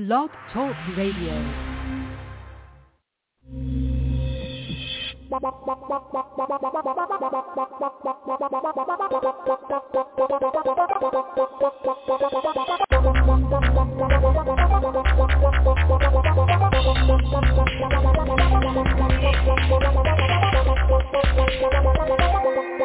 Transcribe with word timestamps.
Blog 0.00 0.30
Talk 0.50 0.74
Radio. 0.96 1.34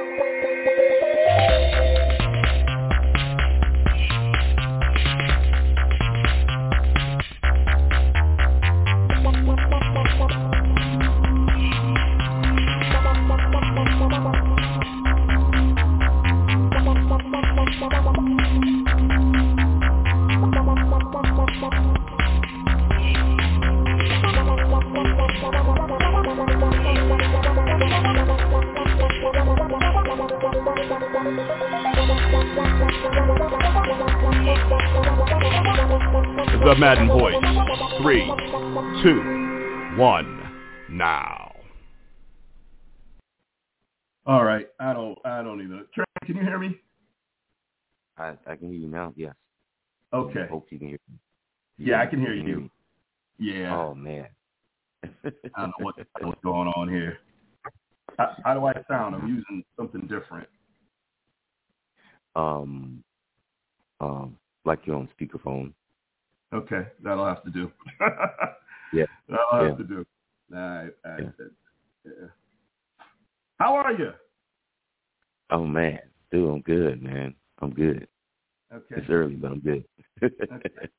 The 36.64 36.76
Madden 36.80 37.08
Voice. 37.08 37.36
Three, 38.02 38.26
two, 39.04 39.98
one, 39.98 40.42
now. 40.90 41.54
All 44.26 44.44
right. 44.44 44.68
I 44.80 44.94
don't. 44.94 45.18
I 45.24 45.44
don't 45.44 45.62
even. 45.62 45.86
Trey, 45.94 46.06
can 46.26 46.38
you 46.38 46.42
hear 46.42 46.58
me? 46.58 46.80
I, 48.18 48.34
I 48.48 48.56
can 48.56 48.70
hear 48.72 48.80
you 48.80 48.88
now. 48.88 49.14
Yes. 49.16 49.36
Okay. 50.14 50.48
Hope 50.50 50.66
you 50.72 50.80
can 50.80 50.88
hear 50.88 51.00
me. 51.12 51.20
Yeah, 51.78 52.02
I 52.02 52.08
can 52.08 52.20
hear 52.20 52.34
You 52.34 52.48
you. 52.48 52.60
me? 52.62 52.72
Yeah. 53.38 53.78
Oh 53.78 53.94
man. 53.94 54.28
I 55.04 55.10
don't 55.58 55.68
know 55.68 55.74
what, 55.80 55.96
what's 56.22 56.42
going 56.44 56.70
on 56.70 56.90
here. 56.90 57.20
How, 58.18 58.36
how 58.44 58.54
do 58.56 58.66
I 58.66 58.74
sound? 58.90 59.14
I'm 59.14 59.28
using 59.28 59.64
something 59.78 60.02
different. 60.02 60.48
um, 62.36 63.04
um, 64.00 64.38
like 64.66 64.80
you're 64.86 64.96
on 64.98 65.10
speakerphone. 65.20 65.74
Okay, 66.54 66.88
that'll 67.04 67.26
have 67.26 67.44
to 67.44 67.52
do. 67.52 67.72
Yeah. 68.94 69.06
That'll 69.28 69.46
have 69.68 69.70
Yeah. 69.72 69.76
to 69.78 69.84
do. 69.84 70.06
All 70.56 70.60
right. 70.60 70.90
All 71.06 71.12
right. 71.12 71.24
Yeah. 71.40 71.46
Yeah. 72.06 72.28
How 73.60 73.76
are 73.76 73.92
you? 73.94 74.12
Oh 75.50 75.66
man, 75.66 76.00
dude, 76.32 76.50
I'm 76.50 76.62
good, 76.62 77.02
man. 77.02 77.34
I'm 77.62 77.72
good. 77.72 78.08
Okay. 78.74 78.96
It's 78.98 79.10
early, 79.10 79.36
but 79.36 79.52
I'm 79.52 79.60
good. 79.60 79.84
okay. 80.24 80.90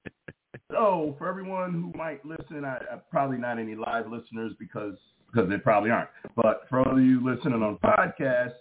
So 0.70 1.14
for 1.18 1.28
everyone 1.28 1.72
who 1.72 1.92
might 1.96 2.24
listen, 2.26 2.64
I, 2.64 2.76
I 2.92 2.96
probably 3.10 3.38
not 3.38 3.58
any 3.58 3.74
live 3.76 4.10
listeners 4.10 4.52
because 4.58 4.96
because 5.32 5.48
they 5.48 5.58
probably 5.58 5.90
aren't. 5.90 6.10
But 6.34 6.62
for 6.68 6.80
all 6.80 6.98
of 6.98 7.02
you 7.04 7.24
listening 7.24 7.62
on 7.62 7.78
podcast, 7.78 8.52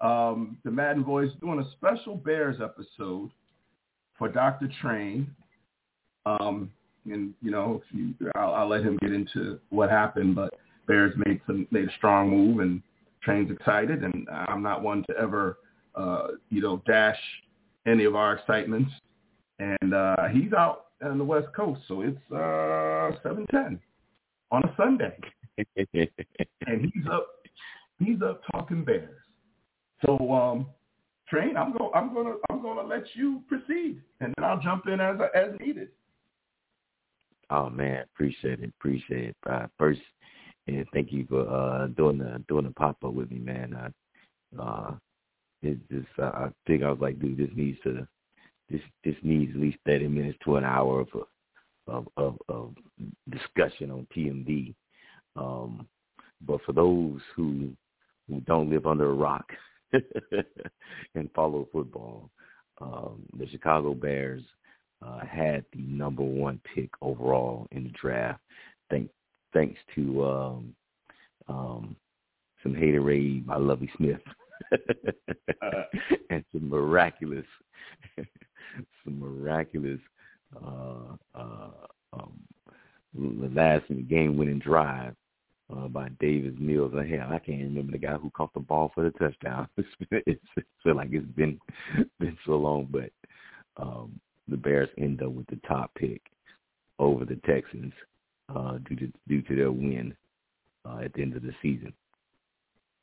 um, 0.00 0.58
the 0.64 0.70
Madden 0.70 1.04
Voice 1.04 1.30
doing 1.40 1.58
a 1.60 1.70
special 1.72 2.16
Bears 2.16 2.56
episode 2.62 3.30
for 4.18 4.28
Dr. 4.28 4.68
Train. 4.80 5.34
Um, 6.26 6.70
and 7.06 7.34
you 7.42 7.50
know, 7.50 7.82
if 7.84 7.96
you, 7.96 8.14
I'll, 8.34 8.54
I'll 8.54 8.68
let 8.68 8.82
him 8.82 8.98
get 9.00 9.12
into 9.12 9.58
what 9.70 9.90
happened. 9.90 10.34
But 10.34 10.54
Bears 10.86 11.12
made 11.26 11.40
some 11.46 11.66
made 11.70 11.88
a 11.88 11.92
strong 11.98 12.30
move, 12.30 12.60
and 12.60 12.82
Train's 13.22 13.50
excited. 13.50 14.02
And 14.02 14.26
I'm 14.30 14.62
not 14.62 14.82
one 14.82 15.04
to 15.08 15.16
ever, 15.18 15.58
uh, 15.94 16.28
you 16.50 16.62
know, 16.62 16.82
dash 16.86 17.18
any 17.86 18.04
of 18.04 18.16
our 18.16 18.34
excitements. 18.34 18.90
And 19.58 19.94
uh, 19.94 20.28
he's 20.32 20.52
out 20.52 20.86
on 21.02 21.18
the 21.18 21.24
West 21.24 21.48
Coast, 21.54 21.82
so 21.86 22.00
it's 22.00 22.32
uh, 22.32 23.10
seven 23.22 23.46
ten 23.50 23.78
on 24.50 24.62
a 24.64 24.74
Sunday, 24.76 25.16
and 25.94 26.92
he's 26.92 27.06
up 27.10 27.28
he's 27.98 28.22
up 28.22 28.40
talking 28.52 28.84
Bears. 28.84 29.16
So 30.04 30.32
um, 30.32 30.66
Train, 31.28 31.56
I'm 31.56 31.76
going 31.76 31.90
I'm 31.94 32.12
gonna 32.12 32.34
I'm 32.50 32.62
gonna 32.62 32.86
let 32.86 33.04
you 33.14 33.42
proceed, 33.48 34.00
and 34.20 34.34
then 34.36 34.44
I'll 34.44 34.60
jump 34.60 34.86
in 34.88 35.00
as 35.00 35.16
as 35.34 35.58
needed. 35.58 35.88
oh 37.50 37.70
man, 37.70 38.04
appreciate 38.14 38.60
it, 38.60 38.72
appreciate 38.78 39.30
it. 39.30 39.36
Uh, 39.48 39.66
first, 39.78 40.00
and 40.66 40.86
thank 40.92 41.12
you 41.12 41.26
for 41.28 41.48
uh 41.48 41.86
doing 41.88 42.18
the 42.18 42.44
doing 42.46 42.64
the 42.64 42.72
pop 42.72 42.96
up 43.04 43.14
with 43.14 43.30
me, 43.30 43.38
man. 43.38 43.74
Uh, 43.74 44.62
uh, 44.62 44.94
it 45.62 45.78
just 45.90 46.06
uh, 46.18 46.30
I 46.34 46.48
think 46.66 46.82
I 46.82 46.90
was 46.90 47.00
like, 47.00 47.18
dude, 47.18 47.38
this 47.38 47.50
needs 47.56 47.78
to 47.84 48.06
this 48.68 48.82
this 49.02 49.16
needs 49.22 49.52
at 49.54 49.60
least 49.60 49.78
thirty 49.86 50.08
minutes 50.08 50.38
to 50.44 50.56
an 50.56 50.64
hour 50.64 51.00
of 51.00 51.08
of 51.86 52.08
of, 52.18 52.36
of 52.48 52.74
discussion 53.30 53.90
on 53.90 54.06
TMV. 54.14 54.74
Um, 55.36 55.88
but 56.42 56.60
for 56.66 56.72
those 56.72 57.20
who 57.34 57.70
who 58.28 58.40
don't 58.42 58.68
live 58.68 58.86
under 58.86 59.10
a 59.10 59.14
rock 59.14 59.50
and 61.14 61.30
follow 61.34 61.68
football, 61.72 62.30
um, 62.80 63.22
the 63.38 63.48
Chicago 63.48 63.94
Bears 63.94 64.42
uh, 65.02 65.20
had 65.20 65.64
the 65.72 65.82
number 65.82 66.22
one 66.22 66.60
pick 66.74 66.90
overall 67.00 67.66
in 67.70 67.84
the 67.84 67.90
draft. 67.90 68.40
Thank, 68.90 69.10
thanks 69.52 69.78
to 69.94 70.24
um, 70.24 70.74
um, 71.48 71.96
some 72.62 72.74
haterade 72.74 73.46
by 73.46 73.56
Lovie 73.56 73.90
Smith 73.96 74.20
and 76.30 76.44
some 76.52 76.68
miraculous, 76.68 77.46
some 79.04 79.20
miraculous 79.20 80.00
uh, 80.56 81.16
uh, 81.34 81.70
um, 82.12 82.40
last 83.54 83.84
game 84.08 84.36
winning 84.36 84.58
drive 84.58 85.14
uh, 85.72 85.88
by 85.88 86.08
Davis 86.20 86.54
Mills. 86.58 86.92
And 86.94 87.08
hell, 87.08 87.28
I 87.32 87.38
can't 87.38 87.62
remember 87.62 87.92
the 87.92 87.98
guy 87.98 88.14
who 88.14 88.30
caught 88.30 88.52
the 88.54 88.60
ball 88.60 88.90
for 88.94 89.04
the 89.04 89.10
touchdown. 89.12 89.68
it's, 89.76 89.88
it's, 90.10 90.40
it 90.56 90.64
feel 90.82 90.96
like 90.96 91.08
it's 91.12 91.26
been 91.32 91.58
been 92.20 92.36
so 92.46 92.52
long, 92.52 92.88
but 92.90 93.10
um, 93.76 94.18
the 94.48 94.56
Bears 94.56 94.88
end 94.98 95.22
up 95.22 95.32
with 95.32 95.46
the 95.46 95.58
top 95.66 95.90
pick 95.94 96.22
over 96.98 97.24
the 97.24 97.40
Texans 97.46 97.92
uh, 98.54 98.78
due 98.88 98.96
to 98.96 99.12
due 99.28 99.42
to 99.42 99.56
their 99.56 99.72
win 99.72 100.14
uh, 100.84 100.98
at 101.04 101.12
the 101.14 101.22
end 101.22 101.36
of 101.36 101.42
the 101.42 101.54
season. 101.62 101.92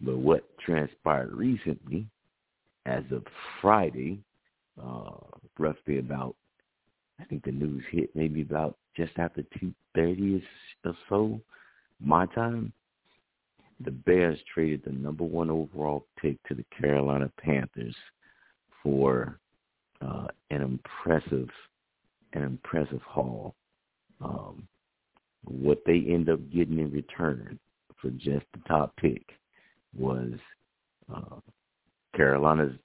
But 0.01 0.17
what 0.17 0.57
transpired 0.59 1.31
recently, 1.31 2.07
as 2.85 3.03
of 3.11 3.23
Friday, 3.61 4.19
uh, 4.81 5.11
roughly 5.59 5.99
about, 5.99 6.35
I 7.19 7.25
think 7.25 7.43
the 7.43 7.51
news 7.51 7.83
hit 7.91 8.09
maybe 8.15 8.41
about 8.41 8.77
just 8.95 9.11
after 9.17 9.43
two 9.59 9.73
thirty 9.95 10.43
or 10.85 10.95
so, 11.09 11.39
my 12.03 12.25
time. 12.27 12.73
The 13.83 13.91
Bears 13.91 14.39
traded 14.53 14.83
the 14.83 14.91
number 14.91 15.23
one 15.23 15.49
overall 15.49 16.05
pick 16.21 16.37
to 16.47 16.55
the 16.55 16.65
Carolina 16.79 17.31
Panthers 17.39 17.95
for 18.83 19.39
uh, 20.01 20.27
an 20.49 20.61
impressive, 20.61 21.49
an 22.33 22.43
impressive 22.43 23.01
haul. 23.01 23.55
Um, 24.23 24.67
what 25.43 25.81
they 25.85 26.05
end 26.07 26.29
up 26.29 26.39
getting 26.51 26.77
in 26.77 26.91
return 26.91 27.59
for 27.99 28.11
just 28.11 28.45
the 28.53 28.59
top 28.67 28.95
pick 28.97 29.23
was 29.97 30.33
uh, 31.13 31.37
Carolina's 32.15 32.75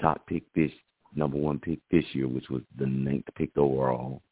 top 0.00 0.26
pick 0.26 0.42
this 0.54 0.70
number 1.14 1.36
one 1.36 1.58
pick 1.58 1.78
this 1.90 2.04
year, 2.12 2.28
which 2.28 2.48
was 2.48 2.62
the 2.78 2.86
ninth 2.86 3.26
pick 3.36 3.56
overall. 3.56 4.22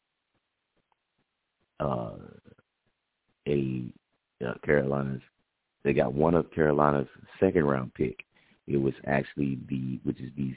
Uh, 1.79 2.13
a 3.49 3.83
uh, 4.45 4.53
Carolina's 4.63 5.21
they 5.83 5.93
got 5.93 6.13
one 6.13 6.35
of 6.35 6.51
Carolina's 6.51 7.07
second 7.39 7.65
round 7.65 7.93
pick. 7.93 8.23
It 8.67 8.77
was 8.77 8.93
actually 9.07 9.59
the 9.67 9.99
which 10.03 10.19
is 10.19 10.31
the 10.37 10.53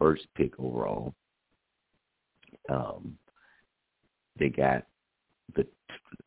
61st 0.00 0.20
pick 0.34 0.58
overall. 0.58 1.14
Um, 2.68 3.16
they 4.38 4.48
got 4.48 4.84
the 5.54 5.66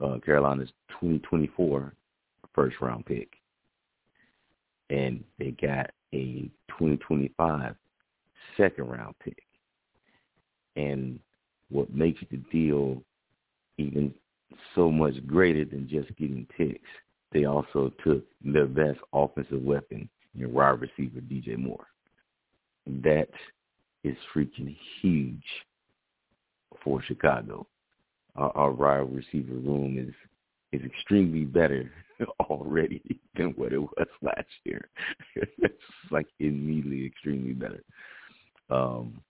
uh, 0.04 0.20
Carolina's 0.26 0.70
2024 1.02 1.94
first 2.54 2.78
round 2.82 3.06
pick, 3.06 3.30
and 4.90 5.24
they 5.38 5.52
got 5.52 5.92
a 6.14 6.50
2025 6.70 7.76
second 8.58 8.88
round 8.88 9.16
pick. 9.24 9.38
And 10.76 11.20
what 11.70 11.94
makes 11.94 12.22
the 12.32 12.38
deal 12.52 13.02
even 13.78 14.14
so 14.76 14.92
much 14.92 15.26
greater 15.26 15.66
than 15.66 15.88
just 15.88 16.16
getting 16.18 16.48
picks, 16.58 16.90
they 17.32 17.46
also 17.46 17.92
took 18.04 18.24
their 18.44 18.68
best 18.68 19.00
offensive 19.14 19.62
weapon 19.62 20.10
in 20.38 20.54
wide 20.54 20.82
receiver 20.82 21.20
DJ 21.22 21.58
Moore. 21.58 21.88
That 22.88 23.30
is 24.04 24.16
freaking 24.34 24.76
huge 25.02 25.44
for 26.84 27.02
Chicago. 27.02 27.66
our, 28.36 28.56
our 28.56 28.72
wide 28.72 29.14
receiver 29.16 29.54
room 29.54 29.98
is 29.98 30.14
is 30.72 30.86
extremely 30.86 31.46
better 31.46 31.92
already 32.42 33.02
than 33.36 33.48
what 33.56 33.74
it 33.74 33.80
was 33.80 34.08
last 34.22 34.48
year. 34.64 34.90
it's 35.36 35.74
like 36.12 36.28
immediately 36.40 37.06
extremely 37.06 37.54
better. 37.54 37.84
Um, 38.70 39.22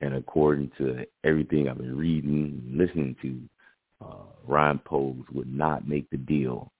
and 0.00 0.14
according 0.14 0.70
to 0.78 1.04
everything 1.24 1.68
I've 1.68 1.78
been 1.78 1.96
reading, 1.96 2.62
listening 2.74 3.16
to, 3.22 3.40
uh, 4.02 4.24
Ryan 4.46 4.80
Poles 4.84 5.24
would 5.32 5.52
not 5.52 5.86
make 5.86 6.08
the 6.10 6.16
deal 6.16 6.72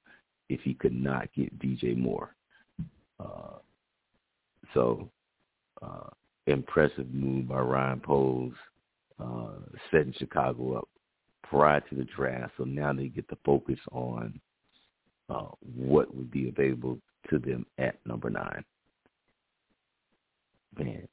if 0.48 0.60
he 0.60 0.74
could 0.74 0.94
not 0.94 1.28
get 1.34 1.58
DJ 1.58 1.96
Moore. 1.96 2.34
Uh, 3.20 3.58
so, 4.74 5.08
uh, 5.80 6.08
impressive 6.46 7.12
move 7.12 7.48
by 7.48 7.60
Ryan 7.60 8.00
Poles, 8.00 8.54
uh, 9.20 9.52
setting 9.90 10.14
Chicago 10.18 10.78
up 10.78 10.88
prior 11.42 11.80
to 11.80 11.94
the 11.94 12.04
draft. 12.16 12.52
So 12.56 12.64
now 12.64 12.92
they 12.92 13.08
get 13.08 13.28
to 13.28 13.36
focus 13.44 13.78
on 13.92 14.40
uh, 15.28 15.48
what 15.60 16.14
would 16.14 16.30
be 16.30 16.48
available 16.48 16.98
to 17.30 17.38
them 17.38 17.66
at 17.78 17.96
number 18.06 18.30
nine. 18.30 18.64
Man, 20.78 21.06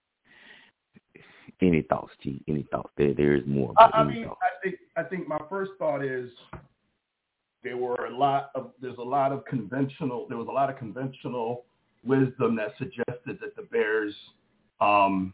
any 1.61 1.81
thoughts, 1.83 2.11
G? 2.21 2.41
Any 2.47 2.63
thoughts? 2.71 2.89
There, 2.97 3.13
there 3.13 3.35
is 3.35 3.43
more. 3.45 3.73
I, 3.77 3.89
I 3.93 4.03
mean, 4.03 4.25
thoughts? 4.25 4.39
I 4.41 4.61
think 4.63 4.75
I 4.97 5.03
think 5.03 5.27
my 5.27 5.39
first 5.49 5.71
thought 5.77 6.03
is 6.03 6.29
there 7.63 7.77
were 7.77 8.05
a 8.05 8.15
lot 8.15 8.51
of 8.55 8.71
there's 8.81 8.97
a 8.97 9.03
lot 9.03 9.31
of 9.31 9.45
conventional 9.45 10.25
there 10.27 10.37
was 10.37 10.47
a 10.47 10.51
lot 10.51 10.69
of 10.69 10.77
conventional 10.77 11.65
wisdom 12.05 12.55
that 12.55 12.73
suggested 12.77 13.39
that 13.41 13.55
the 13.55 13.63
Bears 13.71 14.13
um, 14.79 15.33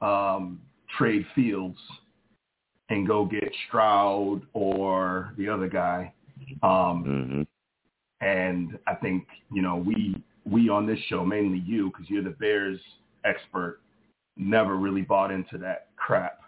um, 0.00 0.60
trade 0.98 1.24
Fields 1.34 1.78
and 2.88 3.06
go 3.06 3.24
get 3.24 3.48
Stroud 3.68 4.42
or 4.52 5.32
the 5.38 5.48
other 5.48 5.68
guy. 5.68 6.12
Um, 6.62 7.04
mm-hmm. 7.06 7.42
And 8.26 8.78
I 8.86 8.94
think 8.94 9.26
you 9.52 9.62
know 9.62 9.76
we 9.76 10.22
we 10.44 10.68
on 10.68 10.86
this 10.86 10.98
show 11.08 11.24
mainly 11.24 11.62
you 11.64 11.90
because 11.90 12.10
you're 12.10 12.24
the 12.24 12.30
Bears 12.30 12.80
expert 13.24 13.80
never 14.40 14.76
really 14.76 15.02
bought 15.02 15.30
into 15.30 15.58
that 15.58 15.88
crap. 15.96 16.40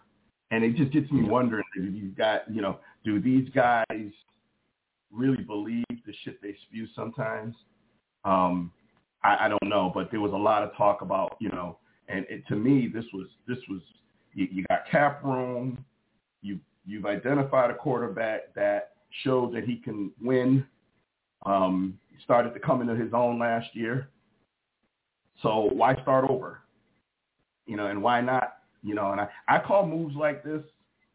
And 0.51 0.65
it 0.65 0.77
just 0.77 0.93
gets 0.93 1.11
me 1.11 1.23
wondering 1.23 1.65
if 1.77 1.95
you 1.95 2.09
got 2.11 2.53
you 2.53 2.63
know 2.63 2.79
do 3.05 3.21
these 3.21 3.49
guys 3.51 4.11
really 5.11 5.43
believe 5.43 5.85
the 5.89 6.15
shit 6.25 6.41
they 6.41 6.57
spew 6.67 6.87
sometimes? 6.97 7.55
Um, 8.25 8.73
I, 9.23 9.47
I 9.47 9.49
don't 9.49 9.69
know, 9.69 9.91
but 9.95 10.11
there 10.11 10.21
was 10.21 10.33
a 10.33 10.37
lot 10.37 10.63
of 10.63 10.75
talk 10.77 11.03
about 11.03 11.37
you 11.41 11.51
know, 11.51 11.79
and 12.09 12.27
it, 12.29 12.47
to 12.49 12.57
me 12.57 12.91
this 12.93 13.05
was 13.13 13.29
this 13.47 13.59
was 13.69 13.81
you, 14.35 14.49
you 14.51 14.65
got 14.69 14.89
cap 14.91 15.23
room, 15.25 15.85
you 16.43 16.59
you've 16.85 17.07
identified 17.07 17.71
a 17.71 17.75
quarterback 17.75 18.55
that 18.55 18.93
showed 19.25 19.55
that 19.55 19.65
he 19.65 19.77
can 19.77 20.11
win. 20.21 20.67
Um, 21.45 21.99
started 22.25 22.55
to 22.55 22.61
come 22.61 22.81
into 22.81 22.95
his 22.95 23.13
own 23.13 23.39
last 23.39 23.75
year. 23.75 24.09
So 25.43 25.71
why 25.73 25.95
start 26.03 26.31
over? 26.31 26.61
You 27.67 27.77
know, 27.77 27.87
and 27.87 28.03
why 28.03 28.21
not? 28.21 28.57
You 28.83 28.95
know, 28.95 29.13
and 29.13 29.21
I, 29.21 29.29
I 29.49 29.59
call 29.59 29.87
moves 29.87 30.17
like 30.17 30.43
this, 30.43 30.63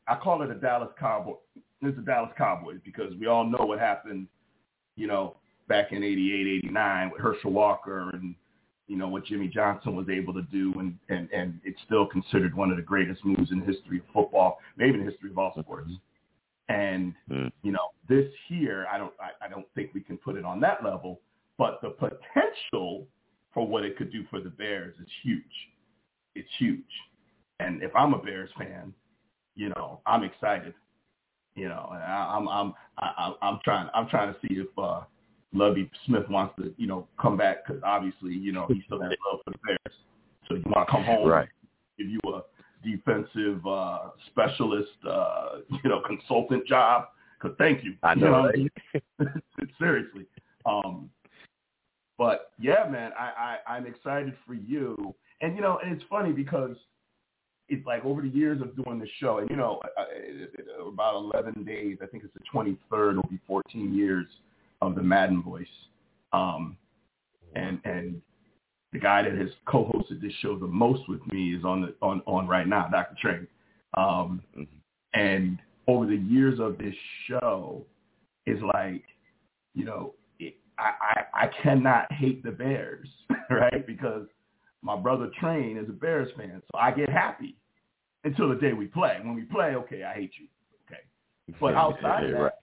I 0.07 0.15
call 0.15 0.41
it 0.41 0.51
a 0.51 0.55
Dallas 0.55 0.89
Cowboy. 0.97 1.33
It's 1.81 1.97
a 1.97 2.01
Dallas 2.01 2.31
Cowboys 2.37 2.79
because 2.83 3.13
we 3.19 3.27
all 3.27 3.43
know 3.43 3.65
what 3.65 3.79
happened, 3.79 4.27
you 4.95 5.05
know, 5.05 5.35
back 5.67 5.91
in 5.91 6.03
88, 6.03 6.63
89 6.65 7.11
with 7.11 7.21
Herschel 7.21 7.51
Walker 7.51 8.09
and 8.11 8.35
you 8.87 8.95
know, 8.95 9.07
what 9.07 9.25
Jimmy 9.25 9.47
Johnson 9.49 9.95
was 9.95 10.07
able 10.09 10.33
to 10.33 10.43
do, 10.43 10.73
and, 10.79 10.97
and, 11.09 11.29
and 11.31 11.59
it's 11.63 11.79
still 11.85 12.05
considered 12.05 12.55
one 12.55 12.71
of 12.71 12.77
the 12.77 12.83
greatest 12.83 13.23
moves 13.25 13.51
in 13.51 13.59
the 13.59 13.65
history 13.65 13.99
of 13.99 14.05
football, 14.13 14.59
maybe 14.77 14.93
in 14.93 15.05
the 15.05 15.11
history 15.11 15.29
of 15.29 15.37
all 15.37 15.53
sports. 15.59 15.91
And, 16.69 17.13
mm. 17.29 17.51
you 17.63 17.71
know, 17.73 17.89
this 18.07 18.27
here, 18.47 18.87
I 18.91 18.97
don't, 18.97 19.13
I, 19.19 19.45
I 19.45 19.49
don't 19.49 19.65
think 19.75 19.93
we 19.93 20.01
can 20.01 20.17
put 20.17 20.37
it 20.37 20.45
on 20.45 20.61
that 20.61 20.83
level, 20.83 21.19
but 21.57 21.79
the 21.81 21.89
potential 21.89 23.05
for 23.53 23.67
what 23.67 23.83
it 23.83 23.97
could 23.97 24.11
do 24.11 24.23
for 24.29 24.39
the 24.39 24.49
Bears 24.49 24.95
is 25.01 25.07
huge. 25.21 25.43
It's 26.37 26.49
huge. 26.57 26.83
And 27.59 27.81
if 27.81 27.95
I'm 27.95 28.13
a 28.13 28.19
Bears 28.19 28.49
fan, 28.57 28.93
you 29.55 29.69
know, 29.69 30.01
I'm 30.05 30.23
excited. 30.23 30.73
You 31.55 31.69
know, 31.69 31.89
and 31.91 32.03
I, 32.03 32.35
I'm, 32.35 32.47
I'm, 32.47 32.73
I, 32.99 33.33
I'm 33.41 33.59
trying, 33.63 33.89
I'm 33.95 34.07
trying 34.07 34.31
to 34.33 34.39
see 34.41 34.55
if, 34.55 34.67
uh, 34.77 35.01
Lovie 35.53 35.89
Smith 36.05 36.29
wants 36.29 36.55
to, 36.57 36.73
you 36.77 36.87
know, 36.87 37.07
come 37.19 37.37
back 37.37 37.65
because 37.65 37.81
obviously, 37.83 38.33
you 38.33 38.51
know, 38.51 38.67
he 38.67 38.81
still 38.85 39.01
has 39.01 39.11
love 39.31 39.39
for 39.45 39.51
the 39.51 39.57
Bears. 39.65 39.97
So 40.47 40.55
you 40.55 40.63
want 40.67 40.87
to 40.87 40.91
come 40.91 41.03
home, 41.03 41.27
right? 41.27 41.47
Give 41.97 42.07
you 42.07 42.19
a 42.27 42.41
defensive 42.83 43.65
uh, 43.65 44.09
specialist, 44.27 44.91
uh, 45.09 45.59
you 45.83 45.89
know, 45.89 46.01
consultant 46.05 46.67
job. 46.67 47.07
Because 47.41 47.55
thank 47.57 47.83
you. 47.83 47.95
I 48.03 48.15
know. 48.15 48.51
You 48.53 48.69
know 49.23 49.29
Seriously. 49.79 50.25
Um, 50.65 51.09
but 52.17 52.51
yeah, 52.59 52.87
man, 52.89 53.11
I, 53.17 53.57
I 53.67 53.75
I'm 53.75 53.85
excited 53.85 54.33
for 54.45 54.53
you. 54.53 55.15
And 55.41 55.55
you 55.55 55.61
know, 55.61 55.79
and 55.83 55.93
it's 55.93 56.03
funny 56.09 56.31
because 56.31 56.75
it's 57.69 57.85
like 57.85 58.03
over 58.05 58.21
the 58.21 58.29
years 58.29 58.61
of 58.61 58.75
doing 58.81 58.99
the 58.99 59.07
show, 59.19 59.39
and 59.39 59.49
you 59.49 59.55
know, 59.55 59.79
about 60.87 61.15
11 61.15 61.63
days. 61.63 61.97
I 62.01 62.07
think 62.07 62.23
it's 62.23 62.33
the 62.33 62.39
23rd. 62.53 63.11
It'll 63.11 63.23
be 63.29 63.39
14 63.45 63.93
years 63.93 64.25
of 64.81 64.95
the 64.95 65.03
Madden 65.03 65.43
voice. 65.43 65.67
Um, 66.33 66.77
and 67.55 67.79
and 67.85 68.21
the 68.93 68.99
guy 68.99 69.21
that 69.21 69.33
has 69.33 69.49
co-hosted 69.67 70.21
this 70.21 70.33
show 70.41 70.57
the 70.57 70.67
most 70.67 71.07
with 71.09 71.25
me 71.27 71.55
is 71.55 71.63
on 71.63 71.81
the 71.81 71.95
on 72.01 72.21
on 72.25 72.47
right 72.47 72.67
now, 72.67 72.87
Dr. 72.87 73.15
Trey. 73.21 73.39
Um, 73.95 74.41
mm-hmm. 74.57 74.63
and 75.13 75.59
over 75.87 76.05
the 76.05 76.17
years 76.17 76.59
of 76.59 76.77
this 76.77 76.93
show, 77.27 77.85
is 78.47 78.61
like, 78.63 79.03
you 79.75 79.85
know, 79.85 80.13
I, 80.77 80.91
I 81.01 81.45
I 81.45 81.49
cannot 81.63 82.11
hate 82.11 82.43
the 82.43 82.51
Bears, 82.51 83.07
right? 83.49 83.85
Because 83.85 84.27
my 84.81 84.95
brother 84.95 85.29
Train 85.39 85.77
is 85.77 85.89
a 85.89 85.93
Bears 85.93 86.29
fan, 86.37 86.61
so 86.71 86.77
I 86.77 86.91
get 86.91 87.09
happy 87.09 87.55
until 88.23 88.49
the 88.49 88.55
day 88.55 88.73
we 88.73 88.85
play. 88.85 89.17
When 89.21 89.35
we 89.35 89.43
play, 89.43 89.75
okay, 89.75 90.03
I 90.03 90.13
hate 90.13 90.31
you, 90.39 90.47
okay. 90.87 91.01
But 91.59 91.75
outside 91.75 92.25
of 92.25 92.31
that, 92.31 92.53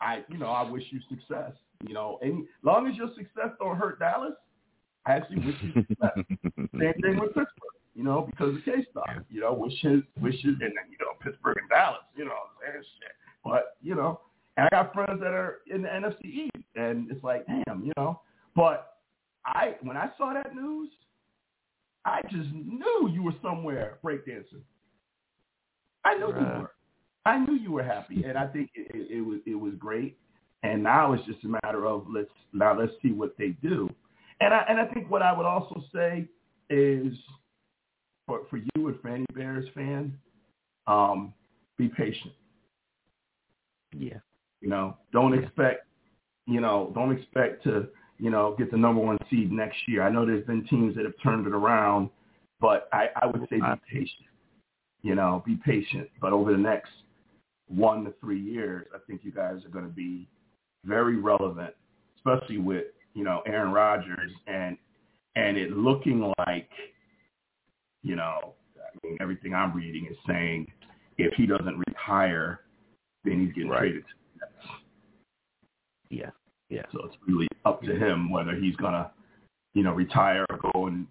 I, 0.00 0.24
you 0.28 0.38
know, 0.38 0.48
I 0.48 0.68
wish 0.68 0.84
you 0.90 1.00
success. 1.08 1.52
You 1.86 1.94
know, 1.94 2.18
any 2.22 2.44
long 2.62 2.86
as 2.88 2.96
your 2.96 3.08
success 3.16 3.50
don't 3.58 3.76
hurt 3.76 3.98
Dallas, 3.98 4.34
I 5.06 5.12
actually 5.12 5.38
wish 5.38 5.56
you 5.62 5.72
success. 5.72 6.10
Same 6.56 6.92
thing 7.02 7.18
with 7.20 7.34
Pittsburgh, 7.34 7.76
you 7.94 8.04
know, 8.04 8.28
because 8.30 8.56
of 8.56 8.64
K 8.64 8.86
Star. 8.90 9.24
You 9.30 9.40
know, 9.40 9.54
wishes 9.54 10.02
wishes 10.20 10.44
and 10.44 10.60
then, 10.60 10.90
you 10.90 10.98
know, 11.00 11.12
Pittsburgh 11.22 11.58
and 11.58 11.68
Dallas, 11.70 12.02
you 12.14 12.24
know, 12.24 12.36
and 12.66 12.84
shit. 12.84 13.12
But, 13.44 13.76
you 13.82 13.94
know, 13.94 14.20
and 14.56 14.66
I 14.66 14.68
got 14.70 14.94
friends 14.94 15.20
that 15.20 15.32
are 15.32 15.58
in 15.68 15.82
the 15.82 15.88
NFC 15.88 16.24
East 16.24 16.66
and 16.74 17.10
it's 17.10 17.22
like, 17.22 17.46
damn, 17.46 17.84
you 17.84 17.92
know. 17.96 18.20
But 18.54 18.96
I 19.44 19.76
when 19.82 19.96
I 19.96 20.10
saw 20.16 20.32
that 20.32 20.54
news, 20.54 20.90
I 22.04 22.22
just 22.30 22.48
knew 22.52 23.10
you 23.12 23.22
were 23.22 23.34
somewhere 23.42 23.98
breakdancing. 24.04 24.62
I 26.04 26.16
knew 26.16 26.26
right. 26.26 26.40
you 26.40 26.60
were. 26.60 26.70
I 27.24 27.38
knew 27.38 27.54
you 27.54 27.72
were 27.72 27.82
happy, 27.82 28.22
and 28.22 28.38
I 28.38 28.46
think 28.46 28.70
it, 28.74 28.86
it, 28.94 29.18
it 29.18 29.20
was 29.20 29.40
it 29.46 29.56
was 29.56 29.74
great. 29.78 30.16
And 30.62 30.82
now 30.82 31.12
it's 31.12 31.24
just 31.26 31.44
a 31.44 31.48
matter 31.48 31.86
of 31.86 32.06
let's 32.08 32.30
now 32.52 32.78
let's 32.78 32.92
see 33.02 33.12
what 33.12 33.36
they 33.38 33.50
do. 33.62 33.90
And 34.40 34.54
I 34.54 34.64
and 34.68 34.80
I 34.80 34.86
think 34.86 35.10
what 35.10 35.22
I 35.22 35.32
would 35.36 35.46
also 35.46 35.82
say 35.94 36.28
is 36.70 37.12
for 38.26 38.42
for 38.48 38.56
you 38.56 38.88
and 38.88 39.00
Fanny 39.02 39.26
Bears 39.34 39.66
fan, 39.74 40.16
um, 40.86 41.34
be 41.76 41.88
patient. 41.88 42.32
Yeah. 43.92 44.18
You 44.60 44.68
know, 44.68 44.96
don't 45.12 45.34
expect 45.34 45.86
you 46.46 46.60
know, 46.60 46.92
don't 46.94 47.16
expect 47.16 47.64
to, 47.64 47.88
you 48.18 48.30
know, 48.30 48.54
get 48.56 48.70
the 48.70 48.76
number 48.76 49.00
one 49.00 49.18
seed 49.28 49.52
next 49.52 49.76
year. 49.86 50.02
I 50.02 50.10
know 50.10 50.24
there's 50.24 50.46
been 50.46 50.64
teams 50.66 50.94
that 50.94 51.04
have 51.04 51.14
turned 51.22 51.46
it 51.46 51.52
around, 51.52 52.08
but 52.60 52.88
I, 52.92 53.08
I 53.20 53.26
would 53.26 53.42
say 53.50 53.56
be 53.56 53.80
patient. 53.90 54.28
You 55.02 55.14
know, 55.14 55.42
be 55.44 55.58
patient. 55.64 56.08
But 56.20 56.32
over 56.32 56.52
the 56.52 56.58
next 56.58 56.90
one 57.68 58.04
to 58.04 58.14
three 58.20 58.40
years, 58.40 58.86
I 58.94 58.98
think 59.06 59.20
you 59.24 59.32
guys 59.32 59.64
are 59.64 59.68
going 59.68 59.84
to 59.84 59.92
be 59.92 60.28
very 60.84 61.16
relevant, 61.18 61.74
especially 62.16 62.58
with 62.58 62.84
you 63.14 63.24
know 63.24 63.42
Aaron 63.46 63.72
Rodgers 63.72 64.32
and 64.46 64.76
and 65.34 65.56
it 65.56 65.72
looking 65.72 66.32
like 66.46 66.68
you 68.02 68.16
know 68.16 68.54
I 68.76 69.06
mean 69.06 69.18
everything 69.20 69.54
I'm 69.54 69.74
reading 69.74 70.06
is 70.10 70.16
saying 70.26 70.66
if 71.18 71.34
he 71.34 71.46
doesn't 71.46 71.82
retire, 71.88 72.60
then 73.24 73.44
he's 73.44 73.54
getting 73.54 73.70
right. 73.70 73.80
traded. 73.80 74.04
Yeah, 76.16 76.30
yeah. 76.70 76.82
So 76.92 77.04
it's 77.04 77.16
really 77.26 77.48
up 77.64 77.82
to 77.82 77.94
him 77.94 78.30
whether 78.30 78.54
he's 78.54 78.76
gonna 78.76 79.10
you 79.74 79.82
know 79.82 79.92
retire 79.92 80.44
or 80.50 80.72
go 80.72 80.86
and 80.86 81.06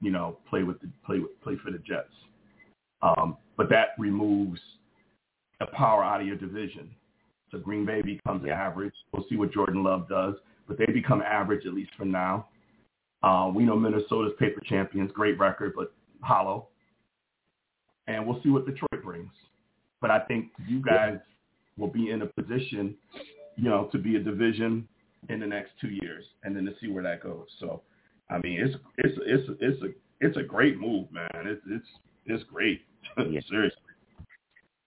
you 0.00 0.10
know 0.10 0.38
play 0.48 0.62
with 0.62 0.80
the 0.80 0.88
play 1.04 1.18
with 1.18 1.40
play 1.42 1.56
for 1.62 1.70
the 1.70 1.78
Jets. 1.78 2.12
Um, 3.02 3.36
but 3.56 3.68
that 3.70 3.90
removes 3.98 4.60
a 5.60 5.66
power 5.66 6.02
out 6.02 6.20
of 6.20 6.26
your 6.26 6.36
division. 6.36 6.90
So 7.50 7.58
Green 7.58 7.86
Bay 7.86 8.02
becomes 8.02 8.42
yeah. 8.46 8.54
average. 8.54 8.94
We'll 9.12 9.24
see 9.28 9.36
what 9.36 9.52
Jordan 9.52 9.82
Love 9.82 10.08
does, 10.08 10.34
but 10.66 10.78
they 10.78 10.86
become 10.86 11.22
average 11.22 11.66
at 11.66 11.72
least 11.72 11.90
for 11.96 12.04
now. 12.04 12.48
Uh, 13.22 13.50
we 13.54 13.64
know 13.64 13.76
Minnesota's 13.76 14.34
paper 14.38 14.60
champions, 14.68 15.10
great 15.12 15.38
record, 15.38 15.72
but 15.76 15.92
hollow. 16.20 16.68
And 18.06 18.26
we'll 18.26 18.40
see 18.42 18.48
what 18.48 18.66
Detroit 18.66 19.02
brings. 19.02 19.30
But 20.00 20.10
I 20.10 20.20
think 20.20 20.46
you 20.68 20.80
guys 20.80 21.18
will 21.76 21.88
be 21.88 22.10
in 22.10 22.22
a 22.22 22.26
position, 22.26 22.94
you 23.58 23.68
know, 23.68 23.88
to 23.92 23.98
be 23.98 24.16
a 24.16 24.20
division 24.20 24.88
in 25.28 25.40
the 25.40 25.46
next 25.46 25.72
two 25.80 25.88
years, 25.88 26.24
and 26.44 26.56
then 26.56 26.64
to 26.64 26.72
see 26.80 26.88
where 26.88 27.02
that 27.02 27.22
goes. 27.22 27.46
So, 27.58 27.82
I 28.30 28.38
mean, 28.38 28.60
it's 28.60 28.76
it's 28.98 29.18
it's 29.26 29.50
it's 29.60 29.82
a 29.82 29.88
it's 30.20 30.36
a 30.36 30.42
great 30.42 30.78
move, 30.78 31.10
man. 31.10 31.28
It's 31.34 31.62
it's 31.68 31.88
it's 32.26 32.44
great. 32.44 32.82
Yeah. 33.16 33.40
Seriously. 33.48 33.80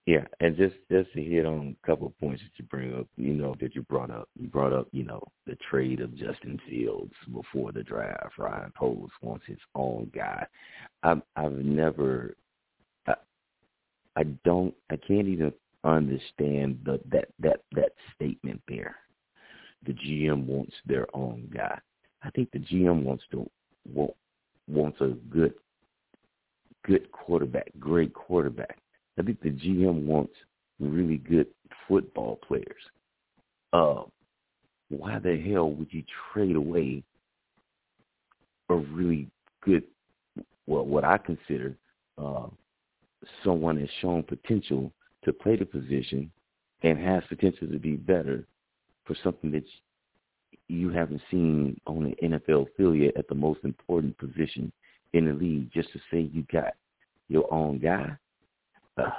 Yeah, 0.06 0.24
and 0.40 0.56
just 0.56 0.74
just 0.90 1.12
to 1.12 1.22
hit 1.22 1.46
on 1.46 1.76
a 1.82 1.86
couple 1.86 2.08
of 2.08 2.18
points 2.18 2.42
that 2.42 2.50
you 2.56 2.64
bring 2.64 2.98
up, 2.98 3.06
you 3.16 3.34
know, 3.34 3.54
that 3.60 3.74
you 3.74 3.82
brought 3.82 4.10
up. 4.10 4.28
You 4.38 4.48
brought 4.48 4.72
up, 4.72 4.88
you 4.90 5.04
know, 5.04 5.22
the 5.46 5.56
trade 5.70 6.00
of 6.00 6.16
Justin 6.16 6.60
Fields 6.68 7.12
before 7.32 7.70
the 7.70 7.84
draft. 7.84 8.36
Ryan 8.36 8.72
Poles 8.76 9.10
wants 9.22 9.44
his 9.46 9.58
own 9.74 10.10
guy. 10.14 10.44
I've 11.04 11.22
I've 11.36 11.52
never, 11.52 12.34
I, 13.06 13.14
I 14.16 14.24
don't, 14.44 14.74
I 14.90 14.96
can't 14.96 15.28
even 15.28 15.52
understand 15.84 16.80
the 16.84 17.00
that 17.10 17.28
that 17.38 17.60
that 17.72 17.91
statement 18.22 18.62
there. 18.68 18.96
The 19.86 19.92
GM 19.92 20.46
wants 20.46 20.74
their 20.86 21.06
own 21.14 21.50
guy. 21.52 21.78
I 22.22 22.30
think 22.30 22.50
the 22.52 22.60
GM 22.60 23.02
wants 23.02 23.24
to 23.32 23.48
want, 23.92 24.14
wants 24.68 25.00
a 25.00 25.08
good 25.30 25.54
good 26.84 27.10
quarterback, 27.12 27.70
great 27.78 28.12
quarterback 28.12 28.78
I 29.18 29.22
think 29.22 29.40
the 29.40 29.50
GM 29.50 30.04
wants 30.04 30.32
really 30.80 31.18
good 31.18 31.46
football 31.86 32.38
players. 32.46 32.82
Uh, 33.72 34.02
why 34.88 35.18
the 35.18 35.40
hell 35.40 35.70
would 35.70 35.88
you 35.90 36.02
trade 36.32 36.56
away 36.56 37.02
a 38.68 38.74
really 38.74 39.28
good, 39.62 39.84
well, 40.66 40.84
what 40.84 41.04
I 41.04 41.18
consider 41.18 41.76
uh, 42.18 42.46
someone 43.44 43.78
has 43.78 43.88
shown 44.00 44.22
potential 44.22 44.92
to 45.24 45.32
play 45.32 45.56
the 45.56 45.66
position 45.66 46.30
and 46.82 46.98
has 46.98 47.22
potential 47.28 47.68
to 47.68 47.78
be 47.78 47.96
better 47.96 48.44
for 49.04 49.16
something 49.22 49.50
that 49.52 49.64
you 50.68 50.90
haven't 50.90 51.22
seen 51.30 51.80
on 51.86 52.04
the 52.04 52.28
NFL 52.28 52.66
field 52.76 52.96
yet 52.96 53.16
at 53.16 53.28
the 53.28 53.34
most 53.34 53.60
important 53.64 54.16
position 54.18 54.72
in 55.12 55.26
the 55.26 55.32
league. 55.32 55.70
Just 55.72 55.92
to 55.92 56.00
say 56.10 56.30
you 56.32 56.44
got 56.52 56.74
your 57.28 57.52
own 57.52 57.78
guy, 57.78 58.16
uh, 58.96 59.10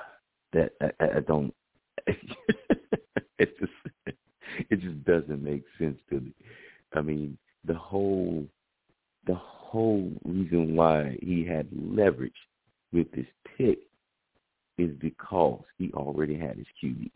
that 0.54 0.74
I, 0.82 1.18
I 1.18 1.20
don't. 1.22 1.54
it 2.08 3.60
just 3.60 4.18
it 4.70 4.82
just 4.82 5.04
doesn't 5.04 5.44
make 5.44 5.64
sense 5.80 5.98
to 6.10 6.20
me. 6.20 6.32
I 6.94 7.02
mean, 7.02 7.38
the 7.66 7.76
whole 7.76 8.46
the 9.26 9.36
whole 9.36 10.12
reason 10.26 10.76
why 10.76 11.18
he 11.22 11.46
had 11.46 11.68
leverage 11.72 12.34
with 12.92 13.12
this 13.12 13.26
pick 13.58 13.80
is 14.78 14.92
because 15.00 15.64
he 15.78 15.92
already 15.94 16.38
had 16.38 16.58
his 16.58 16.68
QB. 16.84 17.10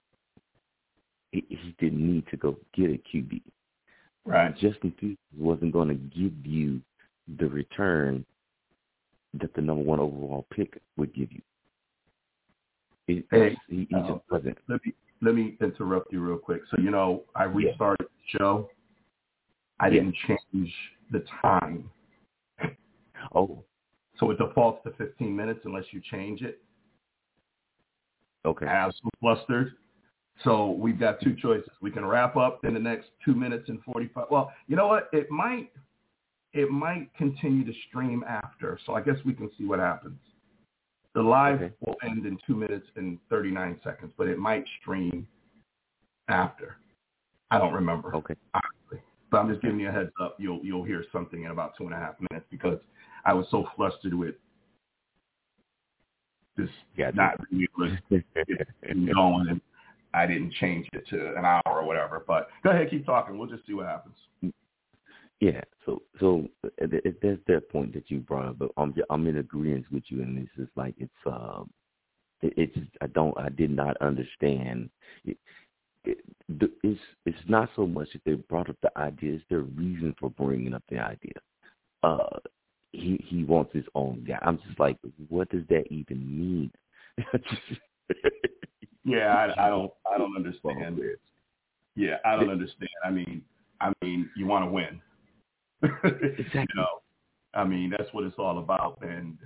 He, 1.31 1.75
didn't 1.79 2.05
need 2.05 2.25
to 2.31 2.37
go 2.37 2.57
get 2.73 2.89
a 2.89 3.01
QB. 3.13 3.41
Right. 4.25 4.57
Justin 4.57 4.93
Fields 4.99 5.17
wasn't 5.37 5.73
going 5.73 5.89
to 5.89 5.95
give 5.95 6.33
you 6.45 6.81
the 7.37 7.47
return 7.47 8.25
that 9.33 9.53
the 9.53 9.61
number 9.61 9.83
one 9.83 9.99
overall 9.99 10.45
pick 10.51 10.79
would 10.95 11.13
give 11.13 11.31
you. 11.31 11.41
He, 13.07 13.23
hey, 13.31 13.57
he, 13.69 13.87
he 13.89 13.95
uh, 13.95 14.07
just 14.07 14.21
wasn't. 14.29 14.57
Let 14.67 14.85
me 14.85 14.93
let 15.21 15.35
me 15.35 15.57
interrupt 15.61 16.11
you 16.11 16.21
real 16.21 16.37
quick. 16.37 16.61
So 16.69 16.81
you 16.81 16.91
know, 16.91 17.23
I 17.35 17.43
restarted 17.43 17.97
yeah. 18.01 18.07
the 18.07 18.37
show. 18.37 18.69
I 19.79 19.87
yeah. 19.87 19.93
didn't 19.93 20.15
change 20.27 20.73
the 21.11 21.23
time. 21.41 21.89
Oh. 23.33 23.63
So 24.19 24.31
it 24.31 24.37
defaults 24.39 24.81
to 24.83 24.91
15 24.97 25.35
minutes 25.35 25.61
unless 25.65 25.85
you 25.91 26.01
change 26.11 26.41
it. 26.41 26.59
Okay. 28.45 28.65
I 28.65 28.85
was 28.85 28.95
so 29.03 29.09
flustered. 29.19 29.73
So 30.43 30.71
we've 30.71 30.99
got 30.99 31.19
two 31.21 31.35
choices. 31.35 31.69
We 31.81 31.91
can 31.91 32.05
wrap 32.05 32.35
up 32.35 32.63
in 32.63 32.73
the 32.73 32.79
next 32.79 33.07
two 33.25 33.33
minutes 33.33 33.69
and 33.69 33.81
45. 33.83 34.25
Well, 34.29 34.51
you 34.67 34.75
know 34.75 34.87
what? 34.87 35.09
It 35.11 35.29
might 35.31 35.71
it 36.53 36.69
might 36.69 37.09
continue 37.15 37.65
to 37.65 37.73
stream 37.89 38.23
after. 38.27 38.79
So 38.85 38.93
I 38.93 39.01
guess 39.01 39.15
we 39.25 39.33
can 39.33 39.49
see 39.57 39.65
what 39.65 39.79
happens. 39.79 40.19
The 41.13 41.21
live 41.21 41.61
okay. 41.61 41.73
will 41.81 41.95
end 42.03 42.25
in 42.25 42.37
two 42.45 42.55
minutes 42.55 42.85
and 42.95 43.17
39 43.29 43.79
seconds, 43.83 44.11
but 44.17 44.27
it 44.27 44.37
might 44.37 44.63
stream 44.81 45.27
after. 46.27 46.77
I 47.49 47.57
don't 47.57 47.73
remember. 47.73 48.15
Okay. 48.15 48.35
Honestly. 48.53 49.03
But 49.31 49.39
I'm 49.39 49.49
just 49.49 49.61
giving 49.61 49.79
you 49.79 49.89
a 49.89 49.91
heads 49.91 50.11
up. 50.21 50.35
You'll 50.39 50.63
you'll 50.63 50.83
hear 50.83 51.03
something 51.11 51.43
in 51.43 51.51
about 51.51 51.73
two 51.77 51.85
and 51.85 51.93
a 51.93 51.97
half 51.97 52.15
minutes 52.29 52.45
because 52.49 52.79
I 53.25 53.33
was 53.33 53.45
so 53.51 53.67
flustered 53.75 54.13
with 54.13 54.35
this 56.55 56.69
yeah, 56.95 57.11
not 57.13 57.39
being 57.49 57.67
able 57.77 57.95
to 58.09 59.13
going 59.13 59.47
and 59.49 59.61
I 60.17 60.25
didn't 60.25 60.53
change 60.53 60.87
it 60.93 61.07
to 61.09 61.35
an 61.37 61.45
hour 61.45 61.61
or 61.65 61.85
whatever. 61.85 62.23
But 62.25 62.49
go 62.63 62.71
ahead, 62.71 62.89
keep 62.89 63.05
talking. 63.05 63.37
We'll 63.37 63.49
just 63.49 63.65
see 63.65 63.73
what 63.73 63.85
happens. 63.85 64.15
Yeah, 65.39 65.61
so 65.85 66.01
so 66.19 66.47
there's 66.79 67.39
that 67.47 67.69
point 67.69 67.93
that 67.93 68.09
you 68.09 68.19
brought 68.19 68.47
up, 68.47 68.59
but 68.59 68.71
I'm 68.75 68.93
I'm 69.09 69.27
in 69.27 69.37
agreement 69.37 69.85
with 69.91 70.03
you, 70.07 70.23
and 70.23 70.35
this 70.35 70.49
is 70.57 70.67
like 70.75 70.95
it's 70.97 71.11
um, 71.27 71.69
it, 72.41 72.53
it's 72.57 72.77
I 73.01 73.07
don't 73.07 73.37
I 73.37 73.49
did 73.49 73.69
not 73.69 73.97
understand. 73.97 74.89
It, 75.25 75.37
it, 76.05 76.17
it's 76.83 76.99
it's 77.25 77.37
not 77.47 77.69
so 77.75 77.85
much 77.85 78.09
that 78.13 78.21
they 78.25 78.33
brought 78.33 78.69
up 78.69 78.77
the 78.81 78.97
idea; 78.97 79.33
it's 79.33 79.43
their 79.47 79.59
reason 79.61 80.15
for 80.19 80.31
bringing 80.31 80.73
up 80.73 80.83
the 80.89 80.97
idea. 80.97 81.33
Uh, 82.01 82.39
he 82.93 83.23
he 83.27 83.43
wants 83.43 83.73
his 83.73 83.85
own 83.93 84.23
guy. 84.27 84.39
I'm 84.41 84.57
just 84.67 84.79
like, 84.79 84.97
what 85.29 85.49
does 85.49 85.67
that 85.69 85.83
even 85.91 86.19
mean? 86.19 86.71
yeah, 89.07 89.33
I, 89.33 89.67
I 89.67 89.69
don't 89.69 89.91
I 90.13 90.17
don't 90.17 90.35
understand. 90.35 90.99
Yeah, 91.95 92.17
I 92.25 92.35
don't 92.35 92.51
understand. 92.51 92.89
I 93.03 93.09
mean, 93.09 93.41
I 93.81 93.91
mean, 94.03 94.29
you 94.35 94.45
want 94.45 94.65
to 94.65 94.71
win 94.71 95.01
exactly. 95.83 96.45
you 96.53 96.65
know, 96.75 97.01
I 97.53 97.63
mean, 97.63 97.93
that's 97.95 98.11
what 98.13 98.23
it's 98.23 98.35
all 98.37 98.59
about. 98.59 98.99
And 99.01 99.37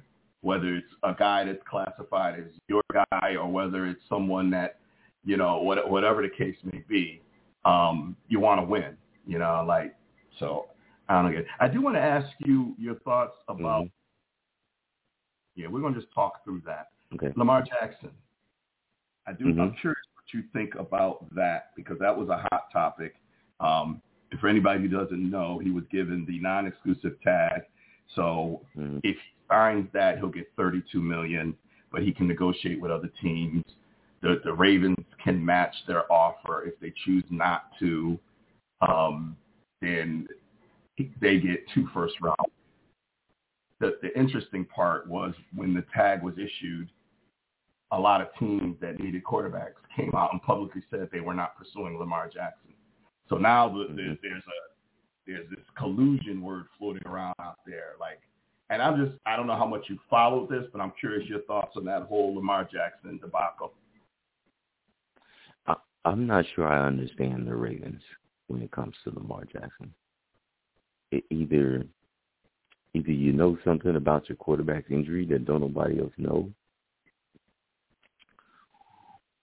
whether 0.41 0.75
it's 0.75 0.87
a 1.03 1.13
guy 1.13 1.43
that's 1.45 1.61
classified 1.69 2.39
as 2.39 2.51
your 2.67 2.81
guy 2.93 3.35
or 3.35 3.47
whether 3.51 3.85
it's 3.85 4.01
someone 4.09 4.49
that, 4.51 4.79
you 5.23 5.37
know, 5.37 5.61
what, 5.61 5.89
whatever 5.89 6.21
the 6.21 6.29
case 6.29 6.55
may 6.63 6.83
be, 6.87 7.21
um, 7.65 8.15
you 8.27 8.39
want 8.39 8.59
to 8.59 8.65
win, 8.65 8.97
you 9.27 9.37
know, 9.37 9.63
like, 9.67 9.95
so 10.39 10.67
I 11.09 11.21
don't 11.21 11.31
get 11.31 11.45
I 11.59 11.67
do 11.67 11.81
want 11.81 11.95
to 11.95 12.01
ask 12.01 12.27
you 12.39 12.73
your 12.79 12.95
thoughts 12.95 13.35
about, 13.47 13.83
mm-hmm. 13.83 15.61
yeah, 15.61 15.67
we're 15.67 15.81
going 15.81 15.93
to 15.93 15.99
just 15.99 16.11
talk 16.13 16.43
through 16.43 16.63
that. 16.65 16.87
Okay. 17.13 17.31
Lamar 17.35 17.63
Jackson. 17.63 18.09
I 19.31 19.33
do, 19.33 19.45
mm-hmm. 19.45 19.61
I'm 19.61 19.75
curious 19.79 20.05
what 20.13 20.33
you 20.33 20.43
think 20.53 20.75
about 20.75 21.33
that 21.35 21.71
because 21.75 21.97
that 21.99 22.15
was 22.15 22.29
a 22.29 22.45
hot 22.51 22.71
topic. 22.71 23.15
Um, 23.59 24.01
for 24.39 24.47
anybody 24.47 24.81
who 24.81 24.87
doesn't 24.87 25.29
know, 25.29 25.59
he 25.59 25.71
was 25.71 25.83
given 25.91 26.25
the 26.27 26.39
non-exclusive 26.39 27.21
tag. 27.21 27.61
So 28.15 28.61
mm-hmm. 28.77 28.97
if 29.03 29.15
he 29.15 29.21
signs 29.49 29.87
that, 29.93 30.17
he'll 30.17 30.29
get 30.29 30.51
32 30.57 31.01
million, 31.01 31.55
but 31.91 32.01
he 32.01 32.11
can 32.11 32.27
negotiate 32.27 32.81
with 32.81 32.91
other 32.91 33.09
teams. 33.21 33.63
The, 34.21 34.41
the 34.43 34.53
Ravens 34.53 34.97
can 35.23 35.43
match 35.43 35.73
their 35.87 36.11
offer 36.11 36.65
if 36.65 36.79
they 36.79 36.93
choose 37.05 37.23
not 37.29 37.65
to. 37.79 38.19
Um, 38.81 39.37
then 39.81 40.27
they 41.19 41.39
get 41.39 41.65
two 41.73 41.87
first 41.93 42.15
round. 42.21 42.35
The, 43.79 43.97
the 44.01 44.17
interesting 44.17 44.65
part 44.65 45.07
was 45.07 45.33
when 45.55 45.73
the 45.73 45.83
tag 45.93 46.21
was 46.21 46.35
issued, 46.35 46.89
a 47.91 47.99
lot 47.99 48.21
of 48.21 48.27
teams 48.39 48.77
that 48.81 48.99
needed 48.99 49.23
quarterbacks 49.23 49.73
came 49.95 50.11
out 50.15 50.31
and 50.31 50.41
publicly 50.41 50.81
said 50.89 51.09
they 51.11 51.19
were 51.19 51.33
not 51.33 51.57
pursuing 51.57 51.97
Lamar 51.97 52.27
Jackson. 52.27 52.73
So 53.29 53.37
now 53.37 53.69
the, 53.69 53.93
the, 53.93 54.01
mm-hmm. 54.01 54.13
there's 54.21 54.43
a 54.43 54.71
there's 55.27 55.49
this 55.49 55.65
collusion 55.77 56.41
word 56.41 56.65
floating 56.77 57.05
around 57.05 57.35
out 57.39 57.59
there, 57.65 57.93
like, 57.99 58.19
and 58.69 58.81
I'm 58.81 59.03
just 59.03 59.17
I 59.25 59.35
don't 59.35 59.47
know 59.47 59.57
how 59.57 59.67
much 59.67 59.85
you 59.87 59.97
followed 60.09 60.49
this, 60.49 60.65
but 60.71 60.81
I'm 60.81 60.93
curious 60.99 61.29
your 61.29 61.41
thoughts 61.41 61.73
on 61.77 61.85
that 61.85 62.03
whole 62.03 62.35
Lamar 62.35 62.67
Jackson 62.71 63.19
debacle. 63.21 63.73
I, 65.67 65.75
I'm 66.05 66.25
not 66.25 66.45
sure 66.55 66.67
I 66.67 66.87
understand 66.87 67.47
the 67.47 67.55
Ravens 67.55 68.01
when 68.47 68.61
it 68.61 68.71
comes 68.71 68.95
to 69.03 69.11
Lamar 69.11 69.45
Jackson. 69.45 69.93
It 71.11 71.23
either 71.29 71.85
either 72.93 73.11
you 73.11 73.31
know 73.31 73.57
something 73.63 73.95
about 73.95 74.27
your 74.27 74.37
quarterback's 74.37 74.91
injury 74.91 75.25
that 75.27 75.45
don't 75.45 75.61
nobody 75.61 75.99
else 75.99 76.13
know, 76.17 76.51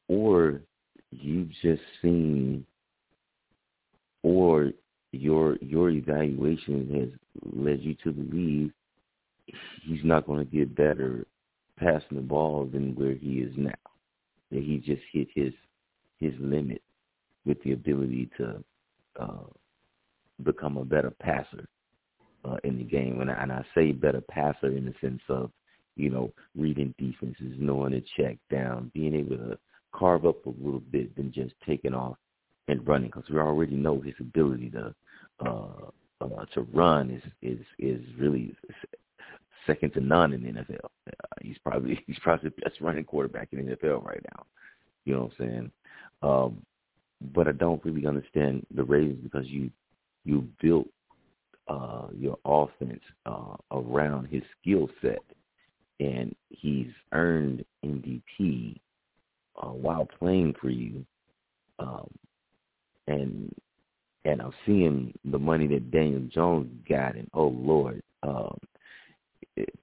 or 0.09 0.63
you've 1.11 1.51
just 1.63 1.83
seen 2.03 2.65
or 4.23 4.73
your 5.13 5.57
your 5.61 5.91
evaluation 5.91 6.89
has 6.95 7.53
led 7.55 7.81
you 7.81 7.95
to 8.05 8.13
believe 8.13 8.73
he's 9.85 10.05
not 10.05 10.27
going 10.27 10.45
to 10.45 10.57
get 10.57 10.75
better 10.77 11.27
passing 11.79 12.17
the 12.17 12.21
ball 12.21 12.69
than 12.71 12.95
where 12.95 13.15
he 13.15 13.39
is 13.39 13.53
now. 13.57 13.73
That 14.51 14.63
he 14.63 14.79
just 14.79 15.03
hit 15.13 15.29
his 15.35 15.53
his 16.19 16.33
limit 16.41 16.83
with 17.47 17.63
the 17.63 17.73
ability 17.73 18.31
to 18.37 18.63
uh, 19.19 19.47
become 20.43 20.77
a 20.77 20.85
better 20.85 21.13
passer 21.23 21.67
uh, 22.45 22.57
in 22.65 22.77
the 22.79 22.85
game. 22.85 23.21
And 23.21 23.31
I, 23.31 23.35
and 23.43 23.53
I 23.53 23.65
say 23.75 23.93
better 23.93 24.21
passer 24.21 24.69
in 24.69 24.85
the 24.85 24.95
sense 25.01 25.23
of 25.29 25.51
you 25.97 26.11
know 26.11 26.33
reading 26.57 26.95
defenses, 26.99 27.57
knowing 27.59 27.93
to 27.93 28.03
check 28.17 28.37
down, 28.51 28.91
being 28.95 29.15
able 29.15 29.37
to 29.37 29.59
carve 29.93 30.27
up 30.27 30.45
a 30.47 30.51
little 30.51 30.83
bit 30.91 31.15
than 31.17 31.33
just 31.33 31.55
taking 31.67 31.95
off 31.95 32.17
and 32.69 32.87
running 32.87 33.09
because 33.09 33.29
we 33.31 33.39
already 33.39 33.75
know 33.75 34.01
his 34.01 34.15
ability 34.21 34.71
to 34.71 34.95
uh, 35.45 35.91
uh, 36.21 36.45
to 36.55 36.63
run 36.73 37.11
is 37.11 37.23
is 37.43 37.65
is 37.79 38.03
really 38.19 38.55
second 39.67 39.93
to 39.93 40.01
none 40.01 40.33
in 40.33 40.43
the 40.43 40.51
NFL. 40.51 40.85
Uh, 40.85 41.13
he's 41.43 41.59
probably 41.59 42.03
he's 42.07 42.19
probably 42.21 42.51
the 42.51 42.63
best 42.63 42.81
running 42.81 43.05
quarterback 43.05 43.49
in 43.53 43.65
the 43.65 43.77
NFL 43.77 44.05
right 44.05 44.25
now. 44.35 44.47
You 45.05 45.15
know 45.15 45.23
what 45.25 45.33
I'm 45.39 45.47
saying? 45.47 45.73
Um, 46.23 46.63
but 47.35 47.49
I 47.49 47.53
don't 47.53 47.85
really 47.85 48.07
understand 48.07 48.67
the 48.75 48.85
Ravens 48.85 49.21
because 49.23 49.47
you 49.47 49.71
you 50.25 50.49
built 50.61 50.89
uh, 51.69 52.09
your 52.17 52.39
offense 52.45 53.03
uh, 53.27 53.57
around 53.71 54.27
his 54.27 54.43
skill 54.61 54.89
set, 55.03 55.23
and 56.01 56.35
he's 56.51 56.89
earned 57.13 57.65
MVP 57.85 58.79
uh, 59.59 59.69
while 59.69 60.07
playing 60.19 60.55
for 60.61 60.71
you. 60.71 61.05
Um, 61.79 62.09
and 63.07 63.55
and 64.25 64.43
I'm 64.43 64.53
seeing 64.67 65.15
the 65.25 65.39
money 65.39 65.67
that 65.69 65.91
Daniel 65.91 66.23
Jones 66.33 66.69
got, 66.89 67.17
and 67.17 67.29
oh 67.35 67.49
Lord, 67.49 68.03
um, 68.23 68.59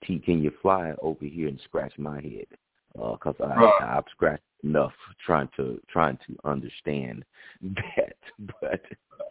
T, 0.04 0.20
can 0.20 0.42
you 0.42 0.52
fly 0.62 0.94
over 1.02 1.26
here 1.26 1.48
and 1.48 1.60
scratch 1.64 1.94
my 1.98 2.22
head? 2.22 2.46
Because 2.94 3.36
uh, 3.40 3.46
I, 3.46 3.98
I've 3.98 4.04
scratched 4.12 4.44
enough 4.64 4.94
trying 5.26 5.50
to 5.58 5.82
trying 5.90 6.18
to 6.28 6.38
understand 6.44 7.24
that, 7.62 8.18
but 8.62 8.82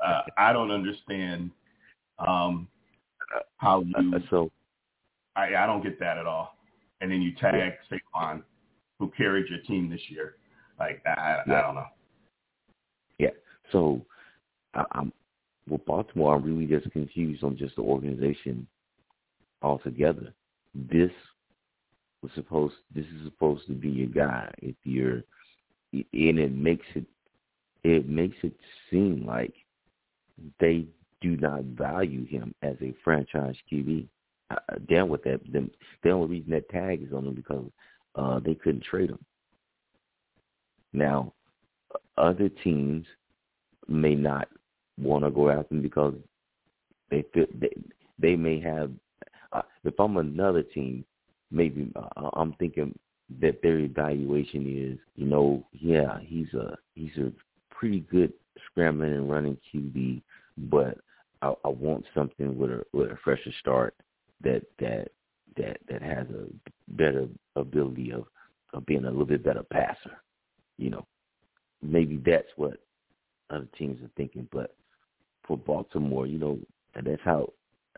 uh, 0.05 0.23
I 0.37 0.53
don't 0.53 0.71
understand 0.71 1.51
um, 2.19 2.69
how 3.59 3.81
uh, 3.81 4.01
you. 4.01 4.17
Uh, 4.17 4.19
so 4.31 4.51
I, 5.37 5.55
I 5.55 5.67
don't 5.67 5.83
get 5.83 5.99
that 6.01 6.19
at 6.19 6.27
all. 6.27 6.57
And 7.01 7.11
then 7.11 7.21
you 7.21 7.35
tag 7.35 7.75
yeah. 7.91 7.99
Saquon, 8.15 8.43
who 8.99 9.11
carried 9.17 9.49
your 9.49 9.61
team 9.61 9.91
this 9.91 10.01
year. 10.09 10.37
Like 10.79 11.03
I, 11.07 11.43
yeah. 11.47 11.59
I 11.59 11.63
don't 11.63 11.75
know. 11.75 11.87
Yeah. 13.19 13.31
So 13.73 14.05
I, 14.75 14.85
I'm 14.93 15.13
with 15.69 15.85
Baltimore. 15.85 16.35
I'm 16.35 16.43
really 16.43 16.67
just 16.67 16.91
confused 16.93 17.45
on 17.45 17.57
just 17.57 17.77
the 17.77 17.83
organization 17.83 18.67
altogether. 19.63 20.33
This 20.75 21.11
was 22.23 22.33
supposed. 22.35 22.75
This 22.95 23.07
is 23.07 23.25
supposed 23.25 23.67
to 23.67 23.73
be 23.73 23.89
your 23.89 24.09
guy. 24.09 24.51
If 24.59 24.77
you're, 24.85 25.23
and 25.93 26.39
it 26.39 26.53
makes 26.53 26.87
it, 26.95 27.05
it 27.85 28.09
makes 28.09 28.37
it 28.43 28.55
seem 28.91 29.25
like 29.27 29.55
they 30.59 30.87
do 31.21 31.37
not 31.37 31.63
value 31.65 32.27
him 32.27 32.55
as 32.63 32.77
a 32.83 32.95
franchise 33.03 33.55
QB. 33.73 34.07
Uh, 34.51 34.57
down 34.91 35.09
with 35.09 35.23
that, 35.25 35.41
them, 35.51 35.71
the 36.03 36.11
only 36.11 36.29
reason 36.29 36.51
that 36.51 36.69
tag 36.69 37.03
is 37.03 37.13
on 37.15 37.27
him 37.27 37.35
because 37.35 37.65
uh, 38.17 38.41
they 38.41 38.55
couldn't 38.55 38.85
trade 38.85 39.11
him. 39.11 39.25
Now, 40.93 41.33
other 42.17 42.49
teams 42.49 43.07
may 43.89 44.15
not 44.15 44.49
want 44.99 45.25
to 45.25 45.31
go 45.31 45.51
after 45.51 45.75
him 45.75 45.83
because 45.83 46.15
they 47.11 47.25
feel 47.33 47.47
they, 47.61 47.75
they 48.19 48.37
may 48.37 48.61
have. 48.61 48.91
Uh, 49.53 49.63
if 49.85 49.95
I'm 49.99 50.17
another 50.17 50.63
team, 50.63 51.05
maybe 51.51 51.93
uh, 51.97 52.31
I'm 52.35 52.55
thinking 52.55 52.97
that 53.41 53.61
their 53.63 53.79
evaluation 53.79 54.93
is, 54.93 54.99
you 55.17 55.27
know, 55.27 55.65
yeah, 55.73 56.19
he's 56.23 56.53
a 56.55 56.77
he's 56.95 57.17
a 57.19 57.33
pretty 57.71 58.01
good 58.01 58.33
scrambling 58.67 59.15
and 59.15 59.31
running 59.31 59.59
QB, 59.73 60.23
but 60.71 60.99
I, 61.43 61.53
I 61.65 61.69
want 61.69 62.05
something 62.15 62.57
with 62.57 62.71
a 62.71 62.85
with 62.93 63.11
a 63.11 63.17
fresher 63.23 63.53
start 63.61 63.95
that 64.43 64.63
that 64.79 65.09
that 65.57 65.79
that 65.89 66.03
has 66.03 66.27
a 66.29 66.47
better 66.89 67.29
ability 67.57 68.13
of 68.13 68.25
of 68.73 68.85
being 68.87 69.05
a 69.05 69.11
little 69.11 69.27
bit 69.27 69.45
better 69.45 69.63
passer. 69.63 70.19
You 70.79 70.91
know, 70.91 71.07
maybe 71.83 72.21
that's 72.25 72.49
what 72.57 72.79
other 73.51 73.69
teams 73.79 74.03
are 74.03 74.11
thinking. 74.17 74.49
But 74.53 74.75
for 75.47 75.57
Baltimore, 75.57 76.27
you 76.27 76.39
know, 76.39 76.59
that's 76.95 77.23
how 77.25 77.53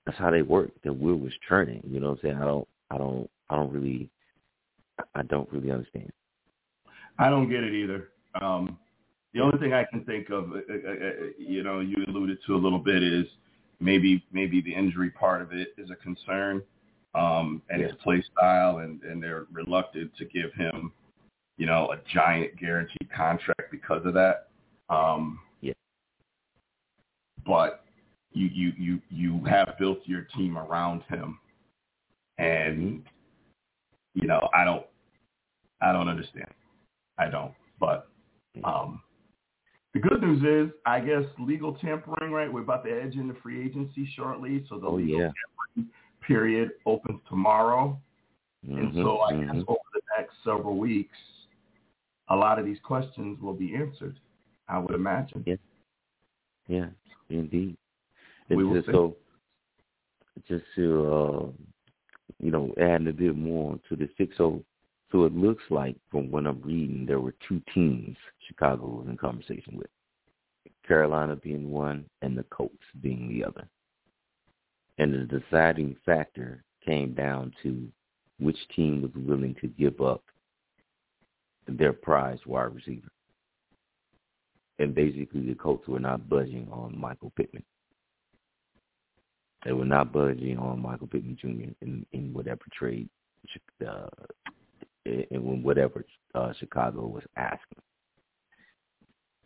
that's 0.04 0.18
how 0.18 0.30
they 0.30 0.42
work. 0.42 0.70
The 0.84 0.92
wheel 0.92 1.16
was 1.16 1.32
turning. 1.48 1.82
You 1.86 2.00
know 2.00 2.10
what 2.10 2.18
I'm 2.18 2.22
saying? 2.22 2.36
I 2.36 2.44
don't 2.44 2.68
I 2.90 2.98
don't 2.98 3.30
I 3.50 3.56
don't 3.56 3.72
really 3.72 4.10
I 5.14 5.22
don't 5.22 5.50
really 5.52 5.70
understand. 5.70 6.12
I 7.18 7.30
don't 7.30 7.48
get 7.48 7.64
it 7.64 7.72
either. 7.72 8.08
Um, 8.40 8.78
the 9.32 9.40
only 9.40 9.58
thing 9.58 9.72
I 9.72 9.84
can 9.84 10.04
think 10.04 10.30
of, 10.30 10.52
uh, 10.52 10.56
uh, 10.56 10.90
uh, 10.90 11.10
you 11.38 11.62
know, 11.62 11.80
you 11.80 11.96
alluded 12.08 12.38
to 12.46 12.54
a 12.54 12.56
little 12.56 12.78
bit 12.78 13.02
is 13.02 13.26
maybe 13.80 14.24
maybe 14.32 14.60
the 14.60 14.74
injury 14.74 15.10
part 15.10 15.42
of 15.42 15.52
it 15.52 15.68
is 15.76 15.90
a 15.90 15.96
concern, 15.96 16.62
um, 17.14 17.62
and 17.70 17.80
yeah. 17.80 17.88
his 17.88 17.96
play 18.02 18.22
style, 18.32 18.78
and 18.78 19.02
and 19.02 19.22
they're 19.22 19.46
reluctant 19.52 20.10
to 20.18 20.24
give 20.24 20.52
him, 20.54 20.92
you 21.56 21.66
know, 21.66 21.92
a 21.92 21.98
giant 22.12 22.56
guaranteed 22.58 23.08
contract 23.14 23.70
because 23.70 24.04
of 24.04 24.14
that. 24.14 24.48
Um, 24.88 25.38
yeah. 25.60 25.72
But 27.46 27.84
you 28.32 28.48
you 28.52 28.72
you 28.78 29.00
you 29.10 29.44
have 29.44 29.76
built 29.78 30.00
your 30.04 30.26
team 30.36 30.58
around 30.58 31.02
him, 31.08 31.38
and 32.38 33.02
you 34.14 34.26
know 34.26 34.48
I 34.54 34.64
don't 34.64 34.84
I 35.80 35.92
don't 35.92 36.08
understand. 36.08 36.50
I 37.18 37.28
don't. 37.28 37.52
But 37.80 38.08
um, 38.64 39.00
the 39.94 40.00
good 40.00 40.20
news 40.20 40.42
is, 40.42 40.74
I 40.84 41.00
guess 41.00 41.24
legal 41.38 41.74
tampering, 41.74 42.30
right? 42.30 42.52
We're 42.52 42.62
about 42.62 42.84
to 42.84 42.90
edge 42.90 43.14
into 43.14 43.34
free 43.42 43.64
agency 43.64 44.08
shortly, 44.14 44.64
so 44.68 44.78
the 44.78 44.86
oh, 44.86 44.94
legal 44.96 45.20
yeah. 45.20 45.30
tampering 45.74 45.92
period 46.26 46.70
opens 46.84 47.20
tomorrow. 47.28 47.98
Mm-hmm, 48.66 48.78
and 48.78 48.94
so 48.94 49.20
I 49.20 49.32
mm-hmm. 49.32 49.58
guess 49.58 49.64
over 49.68 49.78
the 49.94 50.00
next 50.18 50.34
several 50.44 50.78
weeks, 50.78 51.16
a 52.28 52.36
lot 52.36 52.58
of 52.58 52.64
these 52.64 52.78
questions 52.82 53.38
will 53.40 53.54
be 53.54 53.74
answered. 53.74 54.18
I 54.68 54.78
would 54.78 54.94
imagine. 54.94 55.44
Yeah. 55.46 55.56
Yeah, 56.68 56.86
indeed. 57.30 57.76
We 58.50 58.64
will 58.64 58.74
just, 58.74 58.86
so 58.88 59.16
just 60.48 60.64
to 60.74 61.12
uh, 61.12 61.46
you 62.40 62.50
know, 62.50 62.72
add 62.80 63.06
a 63.06 63.12
bit 63.12 63.36
more 63.36 63.78
to 63.88 63.96
the 63.96 64.08
six 64.18 64.36
so 64.36 64.62
so 65.12 65.24
it 65.24 65.34
looks 65.34 65.62
like 65.70 65.96
from 66.10 66.30
what 66.32 66.46
I'm 66.46 66.60
reading, 66.62 67.06
there 67.06 67.20
were 67.20 67.34
two 67.48 67.62
teams 67.72 68.16
Chicago 68.48 68.86
was 68.86 69.06
in 69.08 69.16
conversation 69.16 69.76
with. 69.76 69.86
Carolina 70.86 71.36
being 71.36 71.70
one 71.70 72.04
and 72.22 72.36
the 72.36 72.44
Colts 72.44 72.74
being 73.00 73.28
the 73.28 73.44
other. 73.44 73.68
And 74.98 75.12
the 75.12 75.40
deciding 75.40 75.96
factor 76.06 76.64
came 76.84 77.14
down 77.14 77.52
to 77.62 77.88
which 78.38 78.56
team 78.74 79.02
was 79.02 79.10
willing 79.14 79.54
to 79.60 79.66
give 79.66 80.00
up 80.00 80.22
their 81.66 81.92
prized 81.92 82.46
wide 82.46 82.74
receiver. 82.74 83.08
And 84.78 84.94
basically 84.94 85.46
the 85.46 85.54
Colts 85.54 85.88
were 85.88 86.00
not 86.00 86.28
budging 86.28 86.68
on 86.70 86.98
Michael 86.98 87.32
Pittman. 87.36 87.64
They 89.64 89.72
were 89.72 89.84
not 89.84 90.12
budging 90.12 90.58
on 90.58 90.80
Michael 90.80 91.08
Pittman 91.08 91.36
Jr. 91.40 91.72
in, 91.80 92.06
in 92.12 92.32
whatever 92.32 92.60
trade 92.72 93.08
uh, 93.86 94.06
in 95.04 95.62
whatever 95.62 96.04
uh, 96.34 96.52
Chicago 96.58 97.06
was 97.06 97.22
asking. 97.36 97.78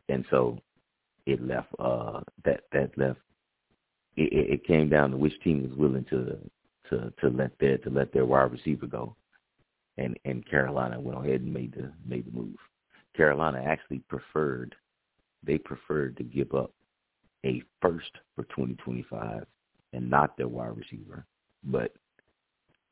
And 0.09 0.25
so 0.31 0.59
it 1.27 1.47
left 1.47 1.69
uh, 1.79 2.21
that 2.45 2.63
that 2.73 2.97
left 2.97 3.21
it, 4.16 4.33
it 4.33 4.66
came 4.66 4.88
down 4.88 5.11
to 5.11 5.16
which 5.16 5.40
team 5.42 5.62
was 5.62 5.77
willing 5.77 6.05
to 6.11 6.38
to 6.88 7.12
to 7.20 7.29
let 7.29 7.53
their 7.59 7.79
to 7.79 7.90
let 7.90 8.12
their 8.12 8.27
wide 8.27 8.53
receiver 8.53 8.87
go, 8.87 9.14
and 9.99 10.18
and 10.25 10.49
Carolina 10.49 11.01
went 11.01 11.18
ahead 11.18 11.40
and 11.42 11.53
made 11.53 11.73
the 11.73 11.92
made 12.07 12.27
the 12.27 12.37
move. 12.37 12.57
Carolina 13.16 13.62
actually 13.64 14.01
preferred 14.09 14.75
they 15.42 15.59
preferred 15.59 16.16
to 16.16 16.25
give 16.25 16.55
up 16.55 16.73
a 17.44 17.62
first 17.81 18.11
for 18.35 18.44
2025 18.44 19.46
and 19.92 20.11
not 20.11 20.37
their 20.37 20.49
wide 20.49 20.77
receiver, 20.77 21.25
but 21.64 21.94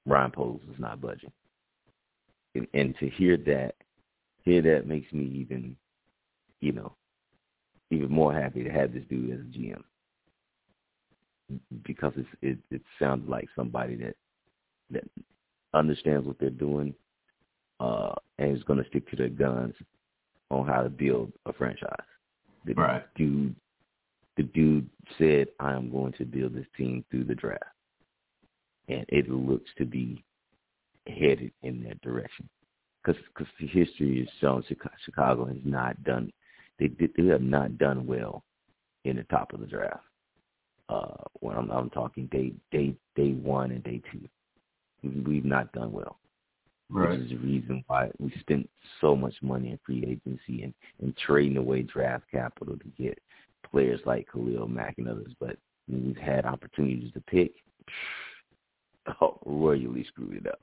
Ryan 0.07 0.31
Poles 0.31 0.62
is 0.72 0.78
not 0.78 1.00
budging. 1.00 1.33
And, 2.54 2.66
and 2.72 2.94
to 2.98 3.11
hear 3.11 3.37
that, 3.37 3.74
hear 4.42 4.62
that 4.62 4.87
makes 4.87 5.12
me 5.12 5.24
even, 5.24 5.76
you 6.61 6.72
know, 6.72 6.94
even 7.90 8.11
more 8.11 8.33
happy 8.33 8.64
to 8.64 8.70
have 8.70 8.94
this 8.94 9.04
dude 9.11 9.31
as 9.33 9.40
a 9.40 9.59
GM 9.59 9.83
because 11.84 12.12
it's, 12.16 12.28
it 12.42 12.58
it 12.70 12.82
sounds 12.98 13.28
like 13.28 13.48
somebody 13.56 13.96
that 13.96 14.16
that 14.90 15.04
understands 15.74 16.26
what 16.26 16.38
they're 16.38 16.50
doing 16.50 16.94
uh, 17.80 18.14
and 18.38 18.56
is 18.56 18.62
going 18.64 18.82
to 18.82 18.88
stick 18.88 19.08
to 19.11 19.16
their 19.16 19.28
guns 19.28 19.74
on 20.50 20.66
how 20.66 20.82
to 20.82 20.88
build 20.88 21.32
a 21.46 21.52
franchise. 21.52 21.92
The 22.64 22.74
right. 22.74 23.04
dude, 23.16 23.54
the 24.37 24.44
dude 24.44 24.88
said, 25.18 25.48
"I 25.61 25.74
am 25.74 25.90
going 25.90 26.12
to 26.14 26.24
build 26.24 26.54
this 26.54 26.66
team 26.76 27.04
through 27.11 27.24
the 27.24 27.34
draft," 27.34 27.64
and 28.88 29.04
it 29.08 29.28
looks 29.30 29.70
to 29.78 29.84
be 29.84 30.24
headed 31.06 31.52
in 31.62 31.82
that 31.84 32.00
direction. 32.02 32.48
Because 33.02 33.20
because 33.28 33.52
the 33.61 33.66
history 33.66 34.20
has 34.20 34.28
shown 34.40 34.64
Chicago 35.04 35.46
has 35.46 35.56
not 35.64 36.02
done 36.04 36.32
they 36.78 36.88
they 36.88 37.26
have 37.26 37.42
not 37.42 37.78
done 37.78 38.06
well 38.06 38.44
in 39.04 39.16
the 39.16 39.24
top 39.24 39.52
of 39.52 39.61
the 39.61 39.66
draft. 39.66 40.04
Uh, 40.88 41.22
when 41.40 41.57
I'm, 41.57 41.70
I'm 41.70 41.90
talking 41.90 42.27
day 42.27 42.53
day 42.72 42.94
day 43.14 43.33
one 43.33 43.72
and 43.72 43.85
day 43.85 44.01
two, 44.11 44.29
we've 45.27 45.44
not 45.44 45.70
done 45.72 45.92
well. 45.92 46.18
right. 46.90 47.11
which 47.11 47.20
is 47.20 47.31
the 47.31 47.37
reason 47.37 47.85
why 47.87 48.11
we 48.18 48.33
spent 48.40 48.68
so 49.01 49.14
much 49.14 49.35
money 49.42 49.70
in 49.70 49.79
free 49.85 50.05
agency 50.07 50.62
and, 50.62 50.74
and 51.01 51.16
trading 51.16 51.59
away 51.59 51.83
draft 51.83 52.24
capital 52.31 52.77
to 52.77 53.03
get 53.03 53.18
players 53.70 54.01
like 54.07 54.29
Khalil 54.33 54.68
Mack 54.68 54.94
and 54.98 55.09
others. 55.09 55.33
But 55.38 55.59
we've 55.88 56.16
had 56.16 56.46
opportunities 56.46 57.12
to 57.12 57.20
pick, 57.20 57.53
oh, 59.20 59.38
royally 59.44 60.05
screwed 60.05 60.37
it 60.37 60.46
up. 60.46 60.61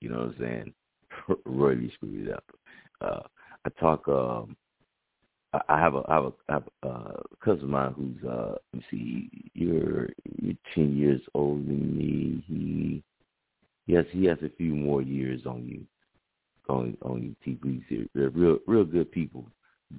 You 0.00 0.10
know 0.10 0.18
what 0.18 0.28
I'm 0.28 0.36
saying? 0.40 0.74
royally 1.44 1.92
screwed 1.94 2.28
it 2.28 2.34
up. 2.34 2.44
Uh, 3.00 3.20
I 3.64 3.68
talk. 3.80 4.08
Um, 4.08 4.56
I 5.68 5.78
have 5.78 5.94
a 5.94 6.02
I 6.08 6.14
have 6.14 6.24
a, 6.24 6.32
I 6.48 6.52
have 6.54 6.68
a 6.82 6.88
uh, 6.88 7.20
cousin 7.44 7.64
of 7.64 7.70
mine 7.70 7.94
who's 7.94 8.30
uh 8.30 8.54
let 8.72 8.80
me 8.80 8.84
see 8.90 9.50
you're 9.54 10.08
you're 10.40 10.54
ten 10.74 10.96
years 10.96 11.20
older 11.34 11.62
than 11.62 11.96
me. 11.96 12.42
He 12.46 13.02
yes 13.86 14.04
he 14.10 14.24
has 14.26 14.38
a 14.42 14.56
few 14.56 14.74
more 14.74 15.02
years 15.02 15.42
on 15.44 15.64
you 15.66 15.84
on 16.72 16.96
on 17.02 17.36
you 17.44 17.54
TV. 17.54 18.08
They're 18.14 18.30
real 18.30 18.58
real 18.66 18.84
good 18.84 19.12
people, 19.12 19.44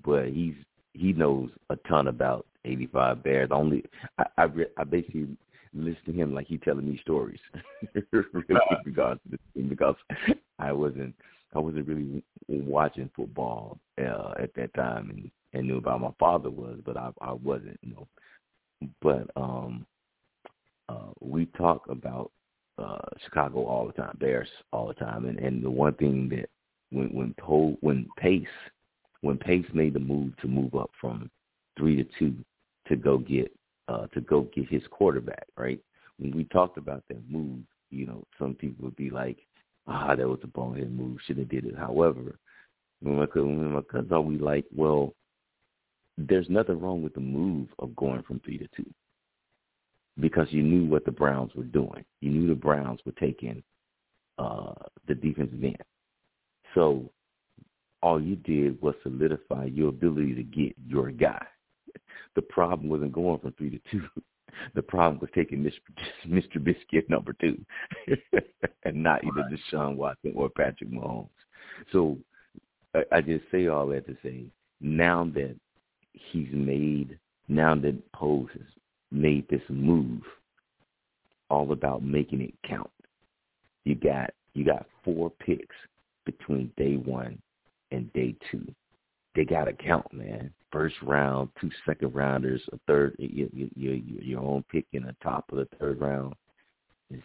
but 0.03 0.27
he's 0.27 0.55
he 0.93 1.13
knows 1.13 1.51
a 1.69 1.75
ton 1.87 2.07
about 2.07 2.47
eighty 2.65 2.87
five 2.87 3.23
Bears. 3.23 3.49
Only 3.51 3.83
I 4.17 4.25
I, 4.37 4.43
re, 4.43 4.65
I 4.77 4.83
basically 4.83 5.37
listen 5.73 6.03
to 6.05 6.13
him 6.13 6.33
like 6.33 6.47
he 6.47 6.57
telling 6.57 6.87
me 6.87 6.99
stories 7.01 7.39
really 8.11 8.59
because 8.85 9.17
because 9.67 9.95
I 10.59 10.71
wasn't 10.71 11.15
I 11.55 11.59
wasn't 11.59 11.87
really 11.87 12.23
watching 12.47 13.09
football 13.15 13.77
uh, 13.99 14.33
at 14.39 14.53
that 14.55 14.73
time 14.73 15.09
and 15.11 15.31
and 15.53 15.67
knew 15.67 15.77
about 15.77 16.01
my 16.01 16.11
father 16.19 16.49
was, 16.49 16.79
but 16.85 16.97
I 16.97 17.11
I 17.21 17.33
wasn't, 17.33 17.79
you 17.81 17.93
know. 17.93 18.07
But 19.01 19.29
um 19.35 19.85
uh 20.89 21.11
we 21.21 21.45
talk 21.57 21.83
about 21.89 22.31
uh 22.77 22.99
Chicago 23.23 23.65
all 23.65 23.87
the 23.87 23.93
time, 23.93 24.17
Bears 24.19 24.49
all 24.71 24.87
the 24.87 24.93
time 24.93 25.25
and, 25.25 25.39
and 25.39 25.63
the 25.63 25.69
one 25.69 25.93
thing 25.95 26.29
that 26.29 26.49
when 26.91 27.07
when 27.09 27.33
told 27.39 27.77
when 27.81 28.07
Pace 28.17 28.45
when 29.21 29.37
Pace 29.37 29.65
made 29.73 29.93
the 29.93 29.99
move 29.99 30.35
to 30.37 30.47
move 30.47 30.75
up 30.75 30.91
from 30.99 31.29
three 31.77 31.95
to 31.95 32.05
two 32.19 32.35
to 32.87 32.95
go 32.95 33.17
get 33.17 33.51
uh 33.87 34.07
to 34.07 34.21
go 34.21 34.43
get 34.55 34.67
his 34.69 34.83
quarterback, 34.89 35.45
right? 35.57 35.79
When 36.19 36.35
we 36.35 36.43
talked 36.45 36.77
about 36.77 37.03
that 37.09 37.29
move, 37.29 37.59
you 37.89 38.05
know, 38.05 38.23
some 38.37 38.53
people 38.55 38.85
would 38.85 38.95
be 38.95 39.09
like, 39.09 39.37
Ah, 39.87 40.15
that 40.15 40.27
was 40.27 40.39
a 40.43 40.47
bonehead 40.47 40.91
move, 40.91 41.17
should 41.25 41.37
have 41.37 41.49
did 41.49 41.65
it. 41.65 41.75
However, 41.75 42.37
when 43.01 43.17
my 43.17 43.25
when 43.35 43.73
my 43.73 43.81
cousins 43.81 44.11
always 44.11 44.39
like, 44.39 44.65
well, 44.73 45.13
there's 46.17 46.49
nothing 46.49 46.79
wrong 46.79 47.01
with 47.01 47.13
the 47.13 47.19
move 47.19 47.67
of 47.79 47.95
going 47.95 48.23
from 48.23 48.39
three 48.39 48.57
to 48.57 48.67
two 48.75 48.89
because 50.19 50.47
you 50.51 50.61
knew 50.61 50.85
what 50.85 51.05
the 51.05 51.11
Browns 51.11 51.53
were 51.55 51.63
doing. 51.63 52.05
You 52.21 52.29
knew 52.29 52.47
the 52.47 52.55
Browns 52.55 52.99
were 53.05 53.13
taking 53.13 53.63
uh, 54.37 54.73
the 55.07 55.15
defensive 55.15 55.63
end. 55.63 55.77
So 56.75 57.09
all 58.01 58.21
you 58.21 58.35
did 58.35 58.79
was 58.81 58.95
solidify 59.01 59.65
your 59.65 59.89
ability 59.89 60.35
to 60.35 60.43
get 60.43 60.75
your 60.85 61.11
guy. 61.11 61.45
The 62.35 62.41
problem 62.41 62.89
wasn't 62.89 63.13
going 63.13 63.39
from 63.39 63.53
three 63.53 63.71
to 63.71 63.79
two. 63.91 64.03
The 64.75 64.83
problem 64.83 65.19
was 65.19 65.31
taking 65.33 65.67
Mr. 66.27 66.63
Biscuit 66.63 67.09
number 67.09 67.33
two 67.41 67.59
and 68.83 69.01
not 69.01 69.23
either 69.23 69.49
Deshaun 69.49 69.95
Watson 69.95 70.31
or 70.35 70.47
Patrick 70.47 70.91
Mahomes. 70.91 71.27
So 71.91 72.19
I 73.11 73.21
just 73.21 73.45
say 73.51 73.65
all 73.65 73.87
that 73.87 74.05
to 74.05 74.15
say 74.21 74.45
now 74.79 75.27
that 75.33 75.55
he's 76.13 76.49
made 76.51 77.17
now 77.47 77.75
that 77.75 78.11
Poles 78.13 78.49
has 78.53 78.67
made 79.11 79.47
this 79.49 79.61
move, 79.69 80.21
all 81.49 81.71
about 81.71 82.03
making 82.03 82.41
it 82.41 82.53
count. 82.67 82.89
You 83.83 83.95
got 83.95 84.31
you 84.53 84.65
got 84.65 84.85
four 85.03 85.29
picks 85.29 85.75
between 86.25 86.71
day 86.77 86.95
one 86.95 87.39
and 87.91 88.11
day 88.13 88.35
two. 88.49 88.65
They 89.35 89.45
got 89.45 89.65
to 89.65 89.73
count, 89.73 90.11
man. 90.13 90.53
First 90.71 90.95
round, 91.01 91.49
two 91.59 91.69
second 91.85 92.15
rounders, 92.15 92.61
a 92.71 92.79
third, 92.87 93.15
your 93.17 93.49
your, 93.75 93.95
your 93.95 94.39
own 94.39 94.63
pick 94.71 94.85
in 94.93 95.03
the 95.03 95.15
top 95.21 95.45
of 95.51 95.57
the 95.57 95.67
third 95.79 95.99
round. 95.99 96.33
It's 97.09 97.23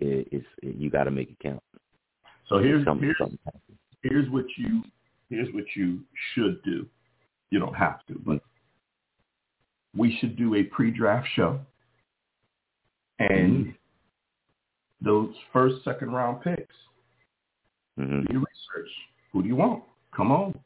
it's 0.00 0.46
it, 0.62 0.76
you 0.76 0.90
got 0.90 1.04
to 1.04 1.10
make 1.10 1.30
it 1.30 1.38
count. 1.42 1.62
So 2.48 2.58
here's 2.58 2.84
something, 2.84 3.04
here's, 3.04 3.16
something 3.18 3.38
here's 4.02 4.28
what 4.30 4.44
you 4.56 4.82
here's 5.30 5.52
what 5.54 5.64
you 5.76 6.00
should 6.34 6.62
do. 6.64 6.86
You 7.52 7.58
don't 7.58 7.74
have 7.74 8.04
to, 8.06 8.18
but 8.24 8.40
we 9.94 10.16
should 10.18 10.36
do 10.38 10.54
a 10.54 10.62
pre-draft 10.62 11.28
show. 11.36 11.60
And 13.18 13.66
mm-hmm. 13.66 13.70
those 15.04 15.34
first, 15.52 15.84
second 15.84 16.12
round 16.12 16.40
picks, 16.40 16.74
mm-hmm. 18.00 18.22
do 18.22 18.26
your 18.32 18.40
research. 18.40 18.90
Who 19.34 19.42
do 19.42 19.48
you 19.48 19.56
want? 19.56 19.82
Come 20.16 20.32
on. 20.32 20.58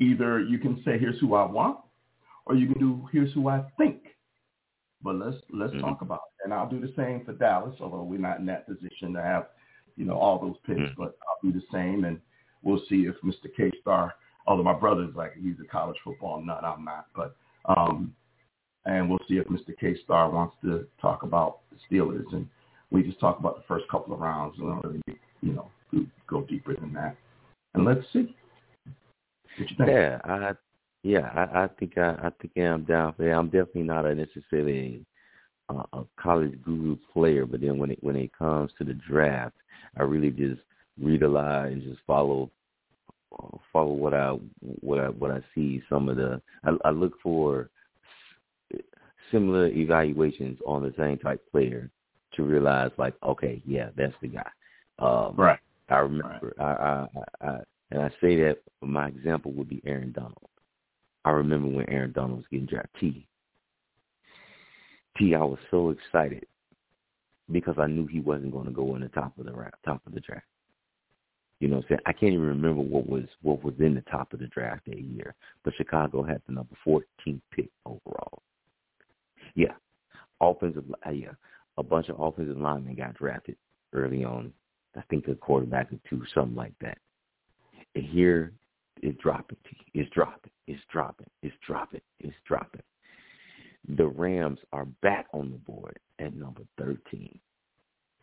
Either 0.00 0.40
you 0.40 0.56
can 0.56 0.82
say, 0.82 0.98
here's 0.98 1.20
who 1.20 1.34
I 1.34 1.44
want, 1.44 1.80
or 2.46 2.54
you 2.54 2.68
can 2.68 2.80
do, 2.80 3.06
here's 3.12 3.32
who 3.34 3.48
I 3.48 3.62
think. 3.76 4.04
But 5.02 5.16
let's 5.16 5.36
let's 5.52 5.74
mm-hmm. 5.74 5.82
talk 5.82 6.00
about 6.00 6.20
it. 6.40 6.44
And 6.46 6.54
I'll 6.54 6.70
do 6.70 6.80
the 6.80 6.94
same 6.96 7.22
for 7.26 7.34
Dallas, 7.34 7.76
although 7.80 8.02
we're 8.02 8.18
not 8.18 8.38
in 8.38 8.46
that 8.46 8.66
position 8.66 9.12
to 9.12 9.20
have, 9.20 9.48
you 9.96 10.06
know, 10.06 10.16
all 10.16 10.38
those 10.38 10.56
picks. 10.66 10.80
Mm-hmm. 10.80 11.02
But 11.02 11.18
I'll 11.28 11.50
do 11.50 11.52
the 11.52 11.66
same, 11.70 12.04
and 12.04 12.18
we'll 12.62 12.80
see 12.88 13.06
if 13.06 13.14
Mr. 13.22 13.54
K 13.54 13.70
Star 13.82 14.14
although 14.46 14.62
my 14.62 14.74
brother's 14.74 15.14
like 15.14 15.32
he's 15.40 15.56
a 15.62 15.68
college 15.68 15.96
football 16.04 16.40
nut, 16.42 16.64
I'm 16.64 16.84
not. 16.84 17.06
But 17.14 17.36
um, 17.66 18.14
and 18.86 19.08
we'll 19.08 19.18
see 19.28 19.36
if 19.36 19.46
Mr. 19.48 19.78
K 19.78 19.96
Star 20.04 20.30
wants 20.30 20.56
to 20.62 20.86
talk 21.00 21.22
about 21.22 21.60
the 21.70 21.76
Steelers, 21.88 22.30
and 22.32 22.46
we 22.90 23.02
just 23.02 23.20
talk 23.20 23.38
about 23.38 23.56
the 23.56 23.64
first 23.66 23.88
couple 23.88 24.14
of 24.14 24.20
rounds. 24.20 24.56
We 24.58 24.66
don't 24.66 24.84
really, 24.84 25.02
you 25.40 25.52
know, 25.52 25.70
go 26.28 26.42
deeper 26.42 26.74
than 26.74 26.92
that. 26.94 27.16
And 27.74 27.84
let's 27.84 28.04
see. 28.12 28.34
What? 29.76 29.88
Yeah, 29.88 30.18
I 30.24 30.52
yeah, 31.02 31.30
I, 31.34 31.64
I 31.64 31.68
think 31.78 31.98
I, 31.98 32.14
I 32.22 32.30
think 32.40 32.56
I'm 32.56 32.84
down 32.84 33.14
for 33.14 33.24
that. 33.24 33.32
I'm 33.32 33.46
definitely 33.46 33.82
not 33.82 34.06
a 34.06 34.14
necessarily 34.14 35.04
a, 35.68 35.74
a 35.74 36.04
college 36.18 36.60
guru 36.62 36.96
player, 37.12 37.46
but 37.46 37.60
then 37.60 37.78
when 37.78 37.90
it 37.90 37.98
when 38.02 38.16
it 38.16 38.36
comes 38.36 38.72
to 38.78 38.84
the 38.84 38.94
draft, 38.94 39.56
I 39.98 40.02
really 40.02 40.30
just 40.30 40.60
read 41.00 41.22
a 41.22 41.28
lot 41.28 41.66
and 41.66 41.82
just 41.82 42.00
follow 42.06 42.50
follow 43.72 43.92
what 43.92 44.14
I 44.14 44.36
what 44.60 44.98
I 44.98 45.08
what 45.08 45.30
I 45.30 45.40
see. 45.54 45.82
Some 45.88 46.08
of 46.08 46.16
the 46.16 46.40
I, 46.64 46.70
I 46.84 46.90
look 46.90 47.14
for 47.22 47.70
similar 49.30 49.66
evaluations 49.68 50.58
on 50.66 50.82
the 50.82 50.94
same 50.98 51.18
type 51.18 51.42
player 51.50 51.90
to 52.34 52.42
realize 52.42 52.90
like, 52.98 53.14
okay, 53.22 53.62
yeah, 53.66 53.90
that's 53.96 54.14
the 54.20 54.28
guy. 54.28 54.50
Um, 54.98 55.34
right. 55.36 55.58
I 55.88 55.98
remember. 55.98 56.54
Right. 56.58 56.66
I, 56.66 57.06
I, 57.44 57.48
I 57.48 57.58
and 57.90 58.02
I 58.02 58.08
say 58.20 58.36
that 58.36 58.58
my 58.80 59.08
example 59.08 59.52
would 59.52 59.68
be 59.68 59.82
Aaron 59.86 60.12
Donald. 60.12 60.48
I 61.24 61.30
remember 61.30 61.68
when 61.68 61.88
Aaron 61.88 62.12
Donald 62.12 62.38
was 62.38 62.46
getting 62.50 62.66
drafted. 62.66 63.00
T. 63.00 63.26
T. 65.16 65.34
I 65.34 65.38
was 65.38 65.58
so 65.70 65.90
excited 65.90 66.46
because 67.50 67.76
I 67.78 67.86
knew 67.86 68.06
he 68.06 68.20
wasn't 68.20 68.52
going 68.52 68.66
to 68.66 68.72
go 68.72 68.94
in 68.94 69.02
the 69.02 69.08
top 69.08 69.38
of 69.38 69.46
the 69.46 69.52
top 69.84 70.02
of 70.06 70.12
the 70.12 70.20
draft. 70.20 70.46
You 71.64 71.70
know 71.70 71.76
what 71.76 71.86
I'm 71.86 71.88
saying? 71.88 72.00
I 72.04 72.12
can't 72.12 72.34
even 72.34 72.44
remember 72.44 72.82
what 72.82 73.08
was 73.08 73.24
what 73.40 73.64
was 73.64 73.72
in 73.78 73.94
the 73.94 74.02
top 74.02 74.34
of 74.34 74.38
the 74.38 74.48
draft 74.48 74.84
that 74.84 75.00
year. 75.00 75.34
But 75.64 75.72
Chicago 75.78 76.22
had 76.22 76.42
the 76.46 76.52
number 76.52 76.76
14th 76.86 77.40
pick 77.56 77.70
overall. 77.86 78.42
Yeah. 79.54 79.72
Offensive 80.42 80.84
uh, 81.06 81.10
yeah. 81.10 81.32
A 81.78 81.82
bunch 81.82 82.10
of 82.10 82.20
offensive 82.20 82.58
linemen 82.58 82.96
got 82.96 83.14
drafted 83.14 83.56
early 83.94 84.24
on. 84.26 84.52
I 84.94 85.00
think 85.08 85.26
a 85.26 85.34
quarterback 85.36 85.90
or 85.90 85.98
two, 86.06 86.22
something 86.34 86.54
like 86.54 86.74
that. 86.82 86.98
And 87.94 88.04
here 88.04 88.52
it's 89.00 89.18
dropping. 89.22 89.56
It's 89.94 90.10
dropping. 90.10 90.52
It's 90.66 90.82
dropping. 90.92 91.30
It's 91.42 91.56
dropping. 91.66 92.02
It's 92.20 92.36
dropping. 92.46 92.82
The 93.96 94.06
Rams 94.06 94.58
are 94.74 94.84
back 95.02 95.28
on 95.32 95.50
the 95.50 95.56
board 95.56 95.98
at 96.18 96.36
number 96.36 96.60
13. 96.76 97.38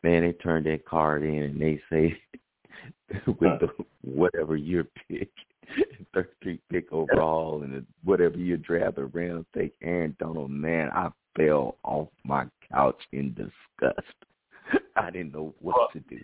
Man, 0.03 0.21
they 0.21 0.33
turned 0.33 0.67
that 0.67 0.85
card 0.85 1.23
in 1.23 1.41
and 1.41 1.59
they 1.59 1.81
say 1.89 2.15
with 3.27 3.59
the 3.59 3.67
whatever 4.01 4.55
your 4.55 4.85
pick, 5.07 5.29
third 6.13 6.29
street 6.39 6.61
pick 6.71 6.91
overall, 6.91 7.63
and 7.63 7.85
whatever 8.03 8.37
your 8.37 8.57
draft 8.57 8.95
the 8.95 9.05
Rams 9.05 9.45
take 9.55 9.73
Aaron 9.81 10.15
Donald. 10.19 10.51
Man, 10.51 10.89
I 10.93 11.09
fell 11.35 11.77
off 11.83 12.09
my 12.23 12.45
couch 12.71 12.99
in 13.11 13.33
disgust. 13.33 14.07
I 14.95 15.09
didn't 15.09 15.33
know 15.33 15.53
what 15.59 15.91
to 15.93 15.99
do. 16.01 16.19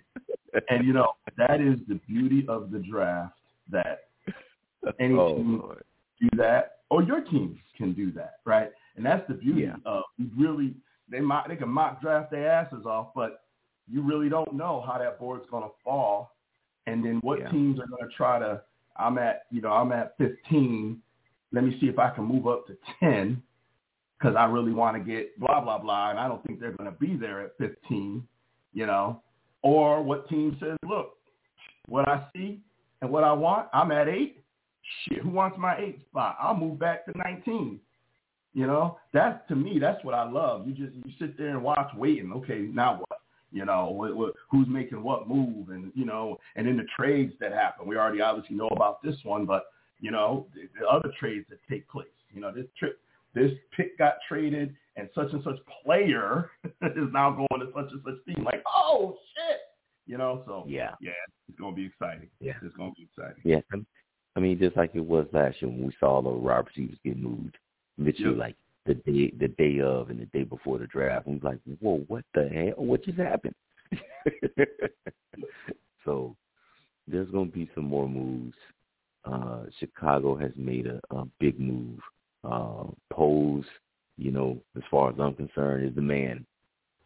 and 0.70 0.86
you 0.86 0.94
know 0.94 1.14
that 1.38 1.62
is 1.62 1.80
the 1.88 2.00
beauty 2.08 2.46
of 2.48 2.72
the 2.72 2.80
draft 2.80 3.36
that 3.70 4.06
any 5.00 5.16
oh, 5.16 5.36
team 5.36 5.60
Lord. 5.60 5.84
do 6.22 6.30
that, 6.38 6.78
or 6.90 7.04
your 7.04 7.22
team 7.22 7.60
can 7.78 7.94
do 7.94 8.12
that, 8.14 8.40
right? 8.46 8.72
And 8.96 9.06
that's 9.06 9.28
the 9.28 9.34
beauty 9.36 9.62
yeah. 9.64 9.76
of 9.86 10.04
really 10.38 10.74
they 11.10 11.20
might 11.20 11.48
they 11.48 11.56
can 11.56 11.70
mock 11.70 12.02
draft 12.02 12.32
their 12.32 12.50
asses 12.50 12.86
off, 12.86 13.10
but 13.16 13.42
you 13.90 14.02
really 14.02 14.30
don't 14.30 14.54
know 14.54 14.84
how 14.86 14.98
that 14.98 15.20
board's 15.20 15.46
going 15.50 15.64
to 15.64 15.70
fall 15.84 16.32
and 16.88 17.06
then 17.06 17.20
what 17.22 17.40
yeah. 17.40 17.50
teams 17.50 17.80
are 17.80 17.86
going 17.86 18.10
to 18.10 18.16
try 18.16 18.40
to 18.40 18.62
I'm 18.98 19.20
at 19.20 19.44
you 19.52 19.62
know 19.62 19.70
I'm 19.70 19.92
at 19.92 20.16
15. 20.18 21.00
Let 21.54 21.64
me 21.64 21.78
see 21.80 21.88
if 21.88 22.00
I 22.00 22.10
can 22.10 22.26
move 22.26 22.48
up 22.48 22.66
to 22.68 22.78
10 23.00 23.42
because 24.18 24.36
I 24.36 24.46
really 24.46 24.74
want 24.74 24.98
to 24.98 25.04
get 25.04 25.40
blah 25.40 25.62
blah 25.62 25.78
blah, 25.78 26.10
and 26.10 26.20
I 26.20 26.28
don't 26.28 26.44
think 26.46 26.60
they're 26.60 26.72
going 26.72 26.92
to 26.92 26.98
be 26.98 27.16
there 27.16 27.42
at 27.42 27.52
15. 27.60 28.28
You 28.74 28.86
know, 28.86 29.22
or 29.62 30.04
what 30.04 30.30
team 30.30 30.58
says, 30.60 30.78
look, 30.88 31.14
what 31.88 32.08
I 32.08 32.26
see 32.36 32.60
and 33.02 33.12
what 33.12 33.24
I 33.24 33.34
want, 33.34 33.68
I'm 33.74 33.92
at 33.92 34.08
eight. 34.08 34.44
Shit, 35.04 35.20
who 35.20 35.30
wants 35.30 35.58
my 35.60 35.78
eight 35.78 36.00
spot? 36.08 36.38
I'll 36.40 36.56
move 36.56 36.80
back 36.80 37.06
to 37.06 37.18
19. 37.18 37.80
You 38.54 38.68
know, 38.68 38.98
that's 39.14 39.40
to 39.50 39.56
me, 39.56 39.78
that's 39.80 40.04
what 40.04 40.14
I 40.14 40.30
love. 40.30 40.68
You 40.68 40.74
just 40.74 40.96
you 40.96 41.12
sit 41.20 41.38
there 41.38 41.50
and 41.50 41.64
watch, 41.64 41.90
waiting. 41.96 42.32
Okay, 42.34 42.68
now 42.72 43.00
what? 43.00 43.20
You 43.52 43.66
know, 43.66 44.36
who's 44.52 44.68
making 44.68 45.02
what 45.04 45.28
move, 45.28 45.70
and 45.70 45.92
you 45.96 46.06
know, 46.06 46.38
and 46.56 46.68
then 46.68 46.78
the 46.78 46.86
trades 46.96 47.34
that 47.40 47.54
happen. 47.54 47.88
We 47.88 47.96
already 47.96 48.22
obviously 48.22 48.56
know 48.56 48.68
about 48.68 49.02
this 49.02 49.16
one, 49.24 49.46
but 49.46 49.68
you 50.00 50.12
know, 50.12 50.48
the, 50.54 50.68
the 50.80 50.88
other 50.88 51.12
trades 51.20 51.46
that 51.50 51.60
take 51.70 51.88
place. 51.88 52.08
You 52.34 52.42
know, 52.42 52.52
this 52.52 52.66
trip, 52.78 53.00
this 53.34 53.52
pick 53.76 53.98
got 53.98 54.16
traded, 54.28 54.76
and 54.98 55.10
such 55.16 55.32
and 55.32 55.44
such 55.44 55.58
player 55.84 56.52
is 56.66 57.08
now 57.14 57.32
going 57.32 57.62
to 57.62 57.72
such 57.74 57.92
and 57.92 58.02
such 58.04 58.26
team. 58.26 58.44
Like, 58.44 58.64
oh 58.68 59.18
shit, 59.34 59.60
you 60.06 60.18
know. 60.18 60.44
So 60.46 60.66
yeah, 60.68 60.92
yeah, 61.00 61.12
it's 61.48 61.58
gonna 61.58 61.76
be 61.76 61.86
exciting. 61.86 62.30
Yeah, 62.40 62.54
it's 62.62 62.76
gonna 62.76 62.92
be 62.98 63.08
exciting. 63.16 63.42
Yeah, 63.44 63.62
I 64.36 64.40
mean, 64.40 64.60
just 64.60 64.76
like 64.78 64.92
it 64.94 65.06
was 65.06 65.26
last 65.32 65.62
year 65.62 65.72
when 65.72 65.88
we 65.88 65.94
saw 66.00 66.22
the 66.22 66.30
Robert 66.30 66.70
receivers 66.76 67.00
get 67.04 67.18
moved, 67.18 67.58
Yep. 67.98 68.38
like 68.38 68.56
the 68.88 68.96
day, 68.96 69.32
the 69.40 69.50
day 69.50 69.80
of, 69.82 70.10
and 70.10 70.20
the 70.20 70.26
day 70.28 70.44
before 70.44 70.80
the 70.80 70.88
draft. 70.88 71.28
And 71.28 71.36
we 71.36 71.48
was 71.48 71.58
like, 71.66 71.78
whoa, 71.80 72.04
what 72.08 72.24
the 72.34 72.50
hell? 72.50 72.86
What 72.86 73.04
just 73.04 73.20
happened? 73.20 73.56
so 76.06 76.36
there's 77.08 77.30
gonna 77.32 77.46
be 77.46 77.70
some 77.76 77.86
more 77.86 78.08
moves. 78.08 78.56
Uh, 79.26 79.64
Chicago 79.80 80.36
has 80.36 80.52
made 80.56 80.88
a, 80.88 81.00
a 81.12 81.26
big 81.40 81.60
move. 81.60 82.00
Uh, 82.44 82.86
Poles, 83.12 83.66
you 84.18 84.32
know, 84.32 84.58
as 84.76 84.84
far 84.90 85.10
as 85.10 85.16
I'm 85.20 85.36
concerned, 85.36 85.88
is 85.88 85.96
the 85.96 86.02
man. 86.02 86.46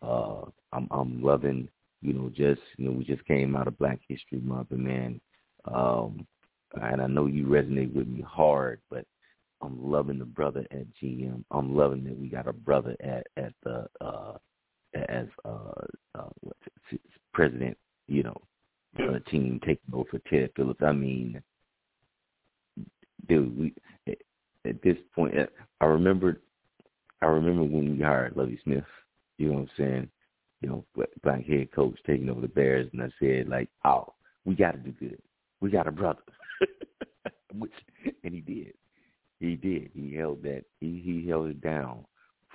Uh, 0.02 0.42
I'm 0.74 0.88
I'm 0.92 1.22
loving, 1.22 1.68
you 2.02 2.14
know, 2.14 2.30
just 2.30 2.62
you 2.78 2.86
know, 2.86 2.92
we 2.92 3.04
just 3.04 3.26
came 3.26 3.56
out 3.56 3.68
of 3.68 3.78
Black 3.78 4.00
History 4.08 4.40
Month, 4.40 4.72
and 4.72 4.84
man, 4.84 5.22
um, 5.66 6.26
and 6.82 7.02
I 7.02 7.08
know 7.08 7.28
you 7.28 7.46
resonate 7.46 7.94
with 7.94 8.08
me 8.08 8.22
hard, 8.22 8.80
but 8.90 9.06
I'm 9.62 9.92
loving 9.92 10.20
the 10.20 10.26
brother 10.26 10.66
at 10.72 10.86
GM. 11.02 11.44
I'm 11.52 11.76
loving 11.76 12.04
that 12.06 12.18
we 12.18 12.28
got 12.28 12.48
a 12.48 12.54
brother 12.54 12.96
at 13.02 13.28
at 13.38 13.54
the 13.64 13.88
uh 14.00 14.38
as 15.10 15.28
uh, 15.46 15.72
uh 16.16 16.30
president, 17.34 17.78
you 18.08 18.24
know, 18.24 18.42
uh, 19.00 19.20
team 19.30 19.60
taking 19.66 19.94
over 19.94 20.10
for 20.10 20.20
Ted 20.30 20.52
Phillips. 20.56 20.82
I 20.84 20.92
mean, 20.92 21.42
dude, 23.28 23.58
we 23.58 23.74
at 24.66 24.82
this 24.84 24.98
point, 25.16 25.38
uh, 25.38 25.46
I 25.80 25.86
remember, 25.86 26.40
I 27.22 27.28
remember 27.28 27.64
when 27.64 27.98
we 27.98 28.04
hired 28.04 28.36
Lovie 28.36 28.60
Smith. 28.64 28.84
You 29.38 29.48
know 29.48 29.54
what 29.54 29.62
I'm 29.62 29.70
saying? 29.78 30.10
You 30.62 30.70
know, 30.70 31.06
black 31.24 31.46
head 31.46 31.72
coach 31.74 31.98
taking 32.06 32.30
over 32.30 32.42
the 32.42 32.48
Bears, 32.48 32.90
and 32.94 33.02
I 33.02 33.10
said 33.20 33.48
like, 33.48 33.70
oh, 33.86 34.14
we 34.46 34.56
got 34.56 34.72
to 34.72 34.78
do 34.78 34.92
good. 34.92 35.22
We 35.60 35.72
got 35.72 35.88
a 35.88 35.92
brother, 35.92 36.22
which 37.54 37.72
and 38.24 38.34
he 38.34 38.42
did. 38.42 38.74
He 39.42 39.56
did. 39.56 39.90
He 39.94 40.16
held 40.16 40.44
that. 40.44 40.64
He 40.80 41.02
he 41.04 41.28
held 41.28 41.50
it 41.50 41.62
down 41.62 42.06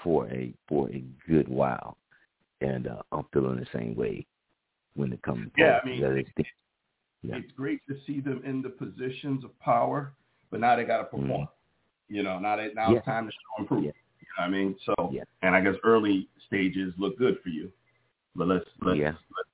for 0.03 0.29
a 0.29 0.55
for 0.69 0.89
a 0.91 1.05
good 1.29 1.49
while, 1.49 1.99
and 2.61 2.87
uh, 2.87 3.03
I'm 3.13 3.25
feeling 3.33 3.59
the 3.59 3.67
same 3.79 3.95
way 3.97 4.25
when 4.95 5.13
it 5.13 5.21
comes. 5.23 5.47
to 5.47 5.51
Yeah, 5.61 5.81
I 5.83 5.87
Poles. 5.87 6.01
mean, 6.01 6.47
Yeah. 7.23 7.37
It's 7.37 7.51
great 7.53 7.81
to 7.89 7.97
see 8.07 8.21
them 8.21 8.41
in 8.45 8.63
the 8.63 8.69
positions 8.69 9.43
of 9.43 9.59
power, 9.59 10.13
but 10.51 10.61
now 10.61 10.77
they 10.77 10.85
got 10.85 10.99
to 10.99 11.05
perform. 11.05 11.49
You 12.09 12.23
know, 12.23 12.39
now 12.39 12.55
they, 12.57 12.71
now 12.73 12.85
Mm-hmm. 12.85 12.93
Yeah. 12.93 12.99
it's 12.99 13.07
time 13.07 13.27
to 13.27 13.33
show 13.33 13.59
and 13.59 13.67
prove. 13.67 13.85
Yeah. 13.85 13.91
You 14.21 14.27
know 14.39 14.45
what 14.45 14.47
I 14.47 14.51
mean? 14.51 14.77
So, 14.87 14.95
Yeah. 15.13 15.25
and 15.43 15.57
I 15.57 15.61
guess 15.61 15.75
early 15.83 16.29
stages 16.47 16.95
look 16.99 17.19
good 17.19 17.39
for 17.43 17.49
you, 17.49 17.73
but 18.37 18.47
let's 18.47 18.65
let's 18.81 18.99
let's, 19.37 19.49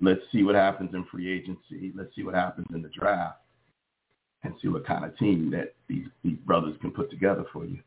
let's 0.00 0.20
see 0.32 0.42
what 0.42 0.54
happens 0.54 0.92
in 0.92 1.04
free 1.04 1.32
agency. 1.32 1.92
Let's 1.96 2.14
see 2.14 2.24
what 2.24 2.34
happens 2.34 2.66
in 2.74 2.82
the 2.82 2.90
draft, 2.90 3.38
and 4.44 4.54
see 4.60 4.68
what 4.68 4.86
kind 4.86 5.04
of 5.04 5.16
team 5.18 5.50
that 5.50 5.74
these 5.88 6.06
these 6.22 6.38
brothers 6.46 6.76
can 6.80 6.90
put 6.90 7.10
together 7.10 7.44
for 7.52 7.64
you. 7.64 7.78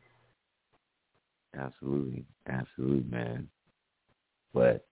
Absolutely, 1.58 2.24
absolutely, 2.48 3.08
man. 3.10 3.48
But 4.52 4.86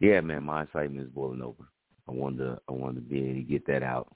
yeah, 0.00 0.20
man, 0.20 0.44
my 0.44 0.64
excitement 0.64 1.06
is 1.06 1.12
boiling 1.12 1.42
over. 1.42 1.64
I 2.08 2.12
wanted 2.12 2.38
to, 2.38 2.60
I 2.68 2.72
wanted 2.72 2.96
to 2.96 3.00
be 3.02 3.22
able 3.22 3.34
to 3.34 3.42
get 3.42 3.66
that 3.66 3.82
out. 3.82 4.14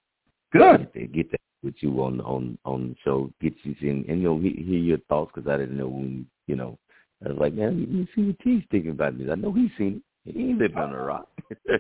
Good. 0.53 0.93
Get, 0.93 1.13
get 1.13 1.31
that 1.31 1.41
with 1.63 1.75
you 1.81 2.03
on 2.03 2.21
on 2.21 2.59
on 2.65 2.91
the 2.91 2.97
show. 3.05 3.31
Get 3.41 3.55
you 3.63 3.75
in 3.81 4.05
and 4.09 4.21
you 4.21 4.29
know 4.29 4.39
hear, 4.39 4.53
hear 4.53 4.79
your 4.79 4.99
thoughts 5.09 5.31
because 5.35 5.49
I 5.49 5.57
didn't 5.57 5.79
know 5.79 5.89
when 5.89 6.27
you 6.47 6.57
know. 6.57 6.79
I 7.25 7.31
was 7.31 7.39
like, 7.39 7.55
man, 7.55 7.81
let 7.81 7.89
me 7.89 8.09
see 8.15 8.25
what 8.25 8.39
T's 8.41 8.63
thinking 8.71 8.91
about 8.91 9.17
this. 9.17 9.29
I 9.33 9.37
know 9.37 9.51
he's 9.51 9.71
seen 9.79 10.03
it. 10.27 10.35
He 10.35 10.51
ain't 10.51 10.59
living 10.59 10.77
on 10.77 10.93
a 10.93 11.03
rock. 11.03 11.29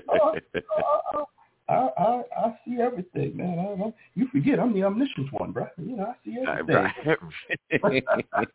Oh, 0.09 0.35
oh, 0.56 1.00
oh, 1.14 1.26
I, 1.68 1.88
I 1.98 2.22
I 2.37 2.59
see 2.64 2.81
everything, 2.81 3.37
man. 3.37 3.59
I, 3.59 3.85
I, 3.85 3.92
you 4.14 4.29
forget 4.29 4.61
I'm 4.61 4.72
the 4.72 4.85
omniscient 4.85 5.33
one, 5.33 5.52
bro. 5.52 5.66
You 5.79 5.96
know 5.96 6.07
I 6.07 6.14
see 6.24 6.37
everything. 6.46 6.92
right. 7.83 8.05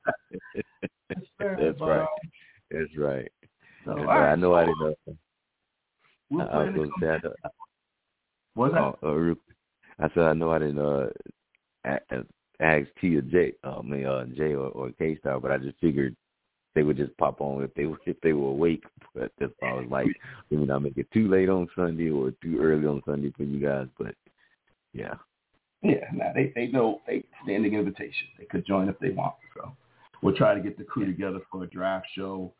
That's 1.40 1.80
But, 1.80 1.86
right. 1.86 2.08
That's 2.72 2.98
right. 2.98 3.32
So, 3.86 3.96
That's 3.96 4.08
right. 4.08 4.32
I 4.32 4.36
know 4.36 4.54
I 4.54 4.66
didn't 4.66 4.80
know. 4.80 4.96
We'll 6.30 6.42
I, 6.44 6.46
I 6.46 6.64
was 6.64 6.74
going 6.74 6.90
to 6.90 6.94
say, 7.00 7.10
I, 7.10 7.18
know- 7.18 7.34
What's 8.54 8.74
that? 8.74 8.80
Uh, 9.04 9.34
I 10.00 10.10
said 10.14 10.24
I 10.24 10.34
know 10.34 10.52
I 10.52 10.60
didn't 10.60 10.80
uh 10.80 11.08
ask 12.60 12.88
T 13.00 13.18
or 13.18 13.22
J, 13.22 13.54
uh, 13.64 13.80
I 13.80 13.82
mean 13.82 14.06
uh, 14.06 14.26
J 14.36 14.54
or, 14.54 14.68
or 14.70 14.92
K 14.92 15.18
Star, 15.18 15.40
but 15.40 15.52
I 15.52 15.58
just 15.58 15.80
figured 15.80 16.16
they 16.76 16.84
would 16.84 16.98
just 16.98 17.16
pop 17.18 17.42
on 17.42 17.64
if 17.64 17.74
they 17.74 17.86
were 17.86 17.98
if 18.06 18.20
they 18.22 18.34
were 18.34 18.50
awake. 18.50 18.84
But 19.14 19.32
that's 19.40 19.54
why 19.60 19.70
I 19.70 19.74
was 19.74 19.88
like, 19.90 20.08
let 20.50 20.60
me 20.60 20.66
not 20.66 20.84
make 20.84 20.98
it 20.98 21.12
too 21.12 21.28
late 21.28 21.50
on 21.50 21.68
Sunday 21.76 22.10
or 22.10 22.32
too 22.42 22.60
early 22.60 22.86
on 22.88 23.02
Sunday 23.06 23.32
for 23.36 23.44
you 23.44 23.60
guys. 23.60 23.88
But 23.98 24.16
yeah, 24.94 25.16
Yeah, 25.82 26.06
now 26.14 26.32
they 26.34 26.52
they 26.56 26.68
know 26.68 27.02
they 27.08 27.24
standing 27.44 27.74
invitation. 27.74 28.28
They 28.38 28.46
could 28.46 28.66
join 28.66 28.88
if 28.90 29.00
they 29.00 29.10
want. 29.12 29.36
So 29.56 29.72
we'll 30.22 30.36
try 30.36 30.54
to 30.54 30.62
get 30.62 30.78
the 30.78 30.84
crew 30.84 31.06
together 31.06 31.40
for 31.52 31.64
a 31.64 31.68
draft 31.68 32.08
show, 32.16 32.54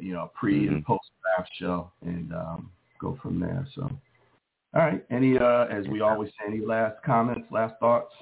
you 0.00 0.12
know, 0.12 0.30
pre 0.34 0.68
and 0.68 0.82
Mhm. 0.82 0.84
post 0.86 1.10
draft 1.36 1.50
show, 1.58 1.90
and 2.02 2.32
um, 2.32 2.70
go 3.00 3.16
from 3.22 3.40
there. 3.40 3.66
So, 3.74 3.82
all 3.82 4.82
right. 4.82 5.04
Any 5.10 5.38
uh, 5.38 5.64
as 5.66 5.86
we 5.88 6.00
always 6.00 6.30
say, 6.30 6.46
any 6.46 6.64
last 6.64 7.02
comments, 7.04 7.50
last 7.50 7.74
thoughts? 7.80 8.14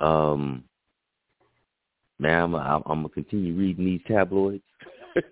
um, 0.00 0.64
man, 2.18 2.42
I'm, 2.42 2.54
I'm, 2.54 2.82
I'm 2.86 2.98
gonna 3.02 3.08
continue 3.08 3.54
reading 3.54 3.84
these 3.84 4.00
tabloids. 4.06 4.62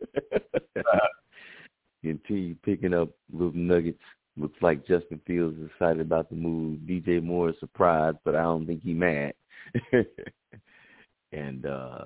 continue 2.03 2.55
picking 2.64 2.95
up 2.95 3.11
little 3.33 3.53
nuggets. 3.55 4.03
Looks 4.37 4.61
like 4.62 4.87
Justin 4.87 5.21
Fields 5.27 5.59
is 5.59 5.66
excited 5.66 6.01
about 6.01 6.31
the 6.31 6.37
move. 6.37 6.81
DJ 6.81 7.23
Moore 7.23 7.51
is 7.51 7.61
surprised, 7.61 8.16
but 8.25 8.35
I 8.35 8.42
don't 8.42 8.66
think 8.66 8.83
he 8.83 8.95
mad. 8.95 9.35
and 11.33 11.66
uh 11.66 12.05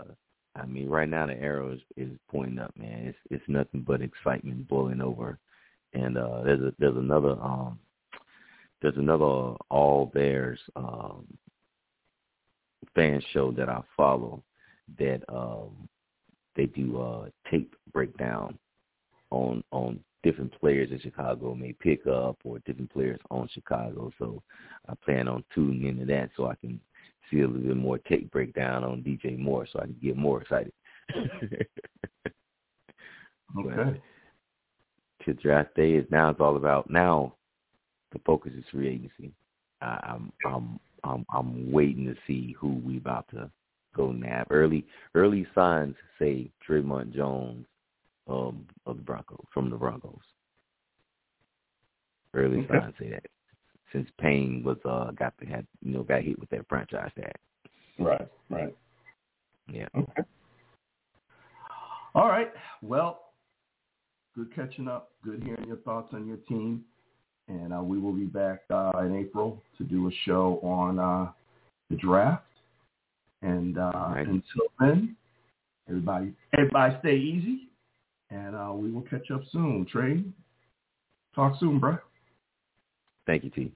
I 0.57 0.65
mean, 0.65 0.89
right 0.89 1.09
now 1.09 1.27
the 1.27 1.35
arrow 1.35 1.73
is, 1.73 1.81
is 1.97 2.11
pointing 2.31 2.59
up, 2.59 2.73
man. 2.77 3.07
It's 3.07 3.19
it's 3.31 3.45
nothing 3.49 3.83
but 3.87 4.03
excitement 4.03 4.69
boiling 4.69 5.01
over. 5.01 5.39
And 5.93 6.19
uh 6.19 6.43
there's 6.43 6.61
a 6.61 6.73
there's 6.79 6.97
another 6.97 7.41
um 7.41 7.79
there's 8.83 8.97
another 8.97 9.55
All 9.71 10.11
Bears 10.13 10.61
um 10.75 11.27
fan 12.95 13.23
show 13.33 13.53
that 13.53 13.69
I 13.69 13.83
follow 13.97 14.43
that 14.99 15.23
um 15.29 15.89
they 16.55 16.67
do 16.67 17.01
uh 17.01 17.29
tape 17.51 17.75
breakdown 17.93 18.59
on 19.31 19.63
on 19.73 20.01
different 20.23 20.53
players 20.59 20.91
that 20.91 21.03
Chicago 21.03 21.55
may 21.55 21.73
pick 21.73 22.07
up 22.07 22.37
or 22.45 22.59
different 22.61 22.93
players 22.93 23.21
on 23.31 23.49
Chicago. 23.53 24.11
So 24.19 24.43
I 24.89 24.95
plan 25.05 25.29
on 25.29 25.45
tuning 25.55 25.87
into 25.87 26.05
that 26.07 26.31
so 26.37 26.49
I 26.49 26.57
can 26.57 26.81
see 27.31 27.41
a 27.41 27.47
little 27.47 27.69
bit 27.69 27.77
more 27.77 27.99
tape 27.99 28.31
breakdown 28.33 28.83
on 28.83 29.03
DJ 29.03 29.39
Moore 29.39 29.69
so 29.73 29.79
I 29.79 29.85
can 29.85 29.97
get 30.03 30.17
more 30.17 30.43
excited. 30.43 30.73
Okay. 33.59 34.01
to 35.25 35.35
draft 35.35 35.75
day 35.75 35.93
is 35.93 36.07
now 36.11 36.31
it's 36.31 36.41
all 36.41 36.57
about 36.57 36.91
now 36.91 37.35
the 38.13 38.19
focus 38.25 38.53
is 38.57 38.65
free 38.71 38.89
agency. 38.89 39.33
I, 39.81 39.99
I'm 40.03 40.33
I'm 40.45 40.81
I'm 41.05 41.27
I'm 41.35 41.73
waiting 41.73 42.07
to 42.07 42.15
see 42.27 42.55
who 42.59 42.75
we 42.85 42.99
about 42.99 43.27
to 43.31 43.51
go 43.97 44.13
nab. 44.13 44.47
Early 44.51 44.85
early 45.15 45.47
signs 45.55 45.95
say 46.19 46.51
Dre'Mont 46.69 47.15
Jones 47.15 47.67
um 48.29 48.67
of 48.87 48.97
the 48.97 49.03
Broncos 49.03 49.45
from 49.53 49.71
the 49.71 49.77
Broncos. 49.77 50.19
Early 52.35 52.59
Okay. 52.59 52.79
signs 52.79 52.95
say 52.99 53.11
that. 53.11 53.27
Since 53.93 54.09
Payne 54.19 54.63
was 54.65 54.79
uh 54.85 55.13
got 55.13 55.35
the 55.39 55.47
had 55.47 55.67
you 55.83 55.93
know, 55.95 56.03
got 56.03 56.23
hit 56.23 56.39
with 56.39 56.51
that 56.51 56.69
franchise 56.69 57.11
tag. 57.15 57.35
Right. 57.99 58.29
Right. 58.51 58.77
Yeah. 59.69 59.89
Okay. 59.97 60.23
All 62.15 62.29
right. 62.29 62.53
Well, 62.83 63.33
good 64.35 64.55
catching 64.55 64.89
up. 64.89 65.13
Good 65.25 65.43
hearing 65.43 65.67
your 65.67 65.77
thoughts 65.79 66.13
on 66.13 66.27
your 66.27 66.39
team. 66.49 66.85
And 67.49 67.73
uh, 67.73 67.83
we 67.83 67.99
will 67.99 68.13
be 68.13 68.25
back 68.25 68.63
uh, 68.71 68.93
in 69.05 69.15
April 69.15 69.63
to 69.79 69.85
do 69.85 70.09
a 70.09 70.11
show 70.25 70.59
on 70.63 70.99
uh, 70.99 71.31
the 71.91 71.97
draft. 71.97 72.43
And 73.43 73.79
uh, 73.79 73.93
right. 73.95 74.27
until 74.27 74.67
then, 74.81 75.17
everybody, 75.89 76.33
everybody 76.57 76.97
stay 77.01 77.17
easy. 77.17 77.69
And 78.31 78.57
uh, 78.57 78.73
we 78.75 78.91
will 78.91 79.03
catch 79.03 79.31
up 79.33 79.43
soon. 79.53 79.87
Trey, 79.91 80.25
talk 81.35 81.55
soon, 81.61 81.79
bro. 81.79 81.99
Thank 83.27 83.45
you, 83.45 83.51
T. 83.51 83.73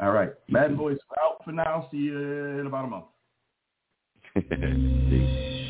All 0.00 0.12
right. 0.12 0.32
Madden 0.48 0.76
Voice 0.76 0.98
out 1.22 1.44
for 1.44 1.52
now. 1.52 1.88
See 1.90 1.98
you 1.98 2.18
in 2.18 2.66
about 2.66 2.84
a 2.84 2.88
month. 2.88 3.04